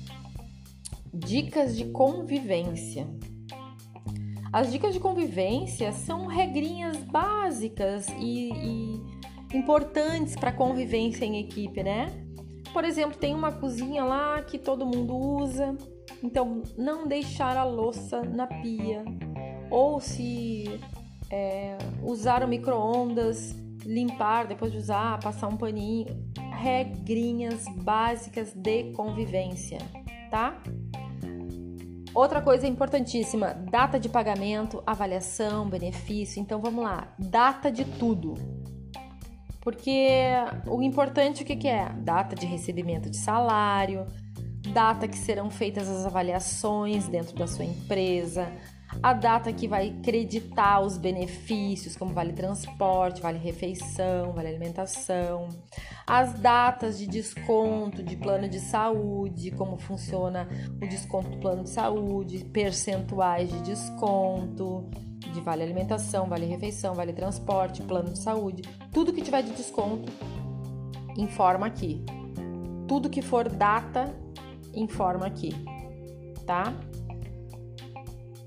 Dicas 1.13 1.77
de 1.77 1.85
convivência. 1.85 3.07
As 4.55 4.71
dicas 4.71 4.95
de 4.95 5.01
convivência 5.01 5.93
são 5.93 6.27
regrinhas 6.27 6.97
básicas 6.99 8.07
e, 8.21 8.53
e 8.53 9.57
importantes 9.57 10.37
para 10.37 10.53
convivência 10.53 11.25
em 11.25 11.41
equipe, 11.41 11.83
né? 11.83 12.07
Por 12.73 12.85
exemplo, 12.85 13.19
tem 13.19 13.35
uma 13.35 13.51
cozinha 13.51 14.05
lá 14.05 14.41
que 14.43 14.57
todo 14.57 14.87
mundo 14.87 15.13
usa, 15.17 15.77
então 16.23 16.63
não 16.79 17.05
deixar 17.05 17.57
a 17.57 17.65
louça 17.65 18.23
na 18.23 18.47
pia, 18.47 19.05
ou 19.73 19.99
se 19.99 20.81
é, 21.33 21.77
usar 22.05 22.45
o 22.45 22.47
micro-ondas, 22.47 23.57
limpar 23.85 24.47
depois 24.47 24.71
de 24.71 24.79
usar, 24.79 25.19
passar 25.19 25.49
um 25.49 25.57
paninho, 25.57 26.07
regrinhas 26.53 27.65
básicas 27.83 28.55
de 28.55 28.93
convivência, 28.93 29.79
tá? 30.31 30.63
Outra 32.15 32.41
coisa 32.41 32.67
importantíssima: 32.67 33.55
data 33.71 33.99
de 33.99 34.09
pagamento, 34.09 34.83
avaliação, 34.87 35.69
benefício. 35.69 36.41
Então 36.41 36.61
vamos 36.61 36.85
lá, 36.85 37.09
data 37.19 37.71
de 37.73 37.85
tudo. 37.85 38.35
Porque 39.61 40.09
o 40.67 40.83
importante 40.83 41.43
o 41.43 41.47
que, 41.47 41.57
que 41.57 41.69
é? 41.69 41.89
Data 41.89 42.37
de 42.37 42.45
recebimento 42.45 43.09
de 43.09 43.17
salário, 43.17 44.07
data 44.73 45.09
que 45.09 45.17
serão 45.17 45.51
feitas 45.51 45.89
as 45.89 46.05
avaliações 46.05 47.09
dentro 47.09 47.35
da 47.35 47.47
sua 47.47 47.65
empresa, 47.65 48.53
a 49.03 49.13
data 49.13 49.53
que 49.53 49.67
vai 49.67 49.91
creditar 50.03 50.83
os 50.83 50.99
benefícios, 50.99 51.97
como 51.97 52.13
vale 52.13 52.33
transporte, 52.33 53.21
vale 53.23 53.39
refeição, 53.39 54.33
vale 54.33 54.49
alimentação, 54.49 55.49
as 56.07 56.35
datas 56.35 56.99
de 56.99 57.07
desconto 57.07 58.03
de 58.03 58.17
plano 58.17 58.49
de 58.49 58.61
saúde, 58.61 59.51
como 59.53 59.79
funciona 59.79 60.49
o 60.83 60.87
desconto 60.87 61.31
do 61.31 61.39
plano 61.39 61.65
de 61.65 61.71
saúde, 61.71 62.45
percentuais 62.45 63.51
de 63.51 63.61
desconto, 63.63 64.89
de 65.33 65.41
vale 65.41 65.63
alimentação, 65.63 66.27
vale 66.27 66.47
refeição, 66.47 66.95
vale 66.95 67.13
transporte, 67.13 67.83
plano 67.83 68.11
de 68.11 68.19
saúde, 68.19 68.63
tudo 68.93 69.13
que 69.13 69.23
tiver 69.23 69.43
de 69.43 69.53
desconto, 69.53 70.13
informa 71.17 71.67
aqui. 71.67 72.05
Tudo 72.87 73.09
que 73.09 73.23
for 73.23 73.49
data, 73.49 74.15
informa 74.75 75.27
aqui, 75.27 75.55
tá? 76.47 76.75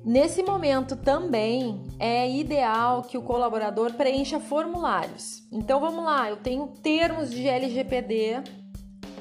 Nesse 0.07 0.41
momento 0.41 0.95
também 0.95 1.83
é 1.99 2.31
ideal 2.31 3.01
que 3.01 3.17
o 3.17 3.21
colaborador 3.21 3.91
preencha 3.91 4.39
formulários. 4.39 5.45
Então 5.51 5.81
vamos 5.81 6.01
lá, 6.05 6.29
eu 6.29 6.37
tenho 6.37 6.65
termos 6.81 7.29
de 7.29 7.45
LGPD 7.45 8.41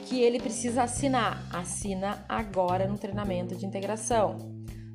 que 0.04 0.22
ele 0.22 0.38
precisa 0.38 0.84
assinar. 0.84 1.44
Assina 1.52 2.24
agora 2.28 2.86
no 2.86 2.96
treinamento 2.96 3.56
de 3.56 3.66
integração. 3.66 4.38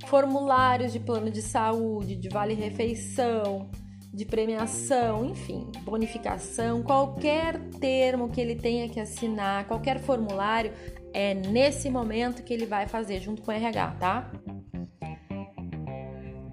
Formulários 0.08 0.93
de 0.93 0.99
plano 1.01 1.30
de 1.30 1.41
saúde, 1.41 2.15
de 2.15 2.30
vale 2.30 2.54
refeição, 2.54 3.69
de 4.13 4.23
premiação, 4.23 5.25
enfim, 5.25 5.69
bonificação, 5.84 6.82
qualquer 6.84 7.60
termo 7.82 8.30
que 8.30 8.39
ele 8.39 8.56
tenha 8.56 8.88
que 8.88 9.01
assinar, 9.01 9.67
qualquer 9.67 9.99
formulário, 9.99 10.71
é 11.13 11.34
nesse 11.34 11.89
momento 11.89 12.43
que 12.43 12.54
ele 12.54 12.65
vai 12.65 12.88
fazer 12.88 13.19
junto 13.19 13.41
com 13.41 13.51
o 13.51 13.54
RH, 13.54 13.91
tá? 13.99 14.32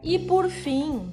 E 0.09 0.19
por 0.19 0.49
fim, 0.49 1.13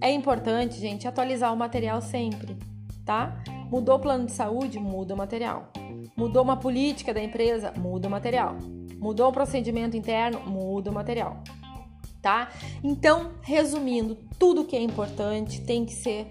é 0.00 0.10
importante, 0.10 0.80
gente, 0.80 1.06
atualizar 1.06 1.52
o 1.52 1.56
material 1.56 2.00
sempre, 2.00 2.56
tá? 3.04 3.44
Mudou 3.70 3.96
o 3.96 3.98
plano 3.98 4.24
de 4.24 4.32
saúde? 4.32 4.78
Muda 4.78 5.12
o 5.12 5.18
material. 5.18 5.70
Mudou 6.16 6.42
uma 6.42 6.56
política 6.56 7.12
da 7.12 7.22
empresa? 7.22 7.74
Muda 7.76 8.08
o 8.08 8.10
material. 8.10 8.56
Mudou 8.98 9.28
o 9.28 9.32
procedimento 9.34 9.98
interno? 9.98 10.40
Muda 10.46 10.90
o 10.90 10.94
material. 10.94 11.44
Tá? 12.22 12.48
Então, 12.82 13.32
resumindo, 13.42 14.16
tudo 14.38 14.64
que 14.64 14.74
é 14.74 14.80
importante 14.80 15.60
tem 15.60 15.84
que 15.84 15.92
ser 15.92 16.26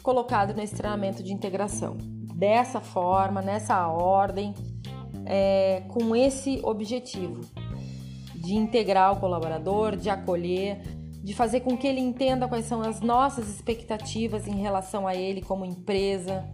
colocado 0.00 0.54
nesse 0.54 0.76
treinamento 0.76 1.24
de 1.24 1.32
integração. 1.32 1.98
Dessa 2.36 2.80
forma, 2.80 3.42
nessa 3.42 3.88
ordem, 3.88 4.54
é, 5.26 5.82
com 5.88 6.14
esse 6.14 6.60
objetivo 6.62 7.40
de 8.40 8.54
integrar 8.54 9.12
o 9.12 9.20
colaborador, 9.20 9.96
de 9.96 10.08
acolher, 10.08 10.80
de 11.22 11.34
fazer 11.34 11.60
com 11.60 11.76
que 11.76 11.86
ele 11.86 12.00
entenda 12.00 12.48
quais 12.48 12.64
são 12.64 12.80
as 12.80 13.00
nossas 13.00 13.48
expectativas 13.48 14.48
em 14.48 14.56
relação 14.56 15.06
a 15.06 15.14
ele 15.14 15.42
como 15.42 15.64
empresa 15.64 16.48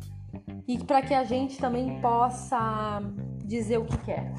e 0.67 0.79
para 0.79 1.01
que 1.01 1.15
a 1.15 1.23
gente 1.25 1.57
também 1.59 2.01
possa 2.01 3.01
dizer 3.45 3.79
o 3.79 3.85
que 3.85 3.97
quer, 3.99 4.33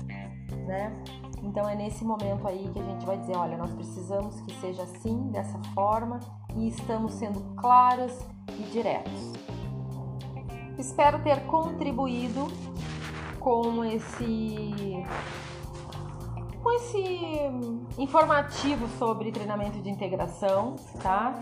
né? 0.66 0.94
Então 1.42 1.68
é 1.68 1.76
nesse 1.76 2.04
momento 2.04 2.46
aí 2.46 2.70
que 2.74 2.80
a 2.80 2.84
gente 2.84 3.06
vai 3.06 3.18
dizer, 3.18 3.38
olha, 3.38 3.58
nós 3.58 3.74
precisamos 3.74 4.42
que 4.42 4.54
seja 4.60 4.84
assim, 4.84 5.30
dessa 5.32 5.58
forma, 5.74 6.20
e 6.56 6.68
estamos 6.68 7.14
sendo 7.14 7.40
claros 7.56 8.12
e 8.60 8.64
diretos. 8.72 9.34
Espero 10.78 11.24
ter 11.24 11.40
contribuído 11.46 12.48
com 13.40 13.86
esse 13.86 15.04
com 16.68 16.74
esse 16.74 17.02
informativo 17.98 18.90
sobre 19.00 19.32
treinamento 19.32 19.80
de 19.80 19.90
integração, 19.90 20.76
tá? 21.02 21.34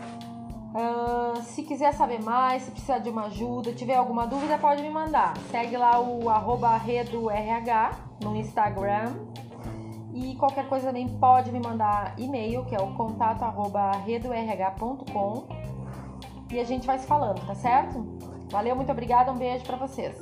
Uh, 0.75 1.41
se 1.41 1.63
quiser 1.63 1.93
saber 1.93 2.21
mais, 2.21 2.61
se 2.61 2.69
precisar 2.69 2.99
de 2.99 3.09
uma 3.09 3.25
ajuda, 3.25 3.73
tiver 3.73 3.95
alguma 3.95 4.27
dúvida, 4.27 4.55
pode 4.59 4.83
me 4.83 4.89
mandar. 4.91 5.35
Segue 5.49 5.77
lá 5.77 5.99
o 5.99 6.29
arroba 6.29 6.77
redorh 6.77 7.95
no 8.21 8.35
Instagram 8.35 9.13
E 10.13 10.35
qualquer 10.35 10.69
coisa 10.69 10.87
também 10.87 11.07
pode 11.07 11.51
me 11.51 11.59
mandar 11.59 12.13
e-mail, 12.19 12.63
que 12.65 12.75
é 12.75 12.79
o 12.79 12.93
contato 12.93 13.41
arroba 13.41 13.93
redorh.com 13.93 15.47
e 16.51 16.59
a 16.59 16.63
gente 16.63 16.85
vai 16.85 16.99
se 16.99 17.07
falando, 17.07 17.43
tá 17.47 17.55
certo? 17.55 18.05
Valeu, 18.51 18.75
muito 18.75 18.91
obrigada, 18.91 19.31
um 19.31 19.37
beijo 19.37 19.65
para 19.65 19.77
vocês. 19.77 20.15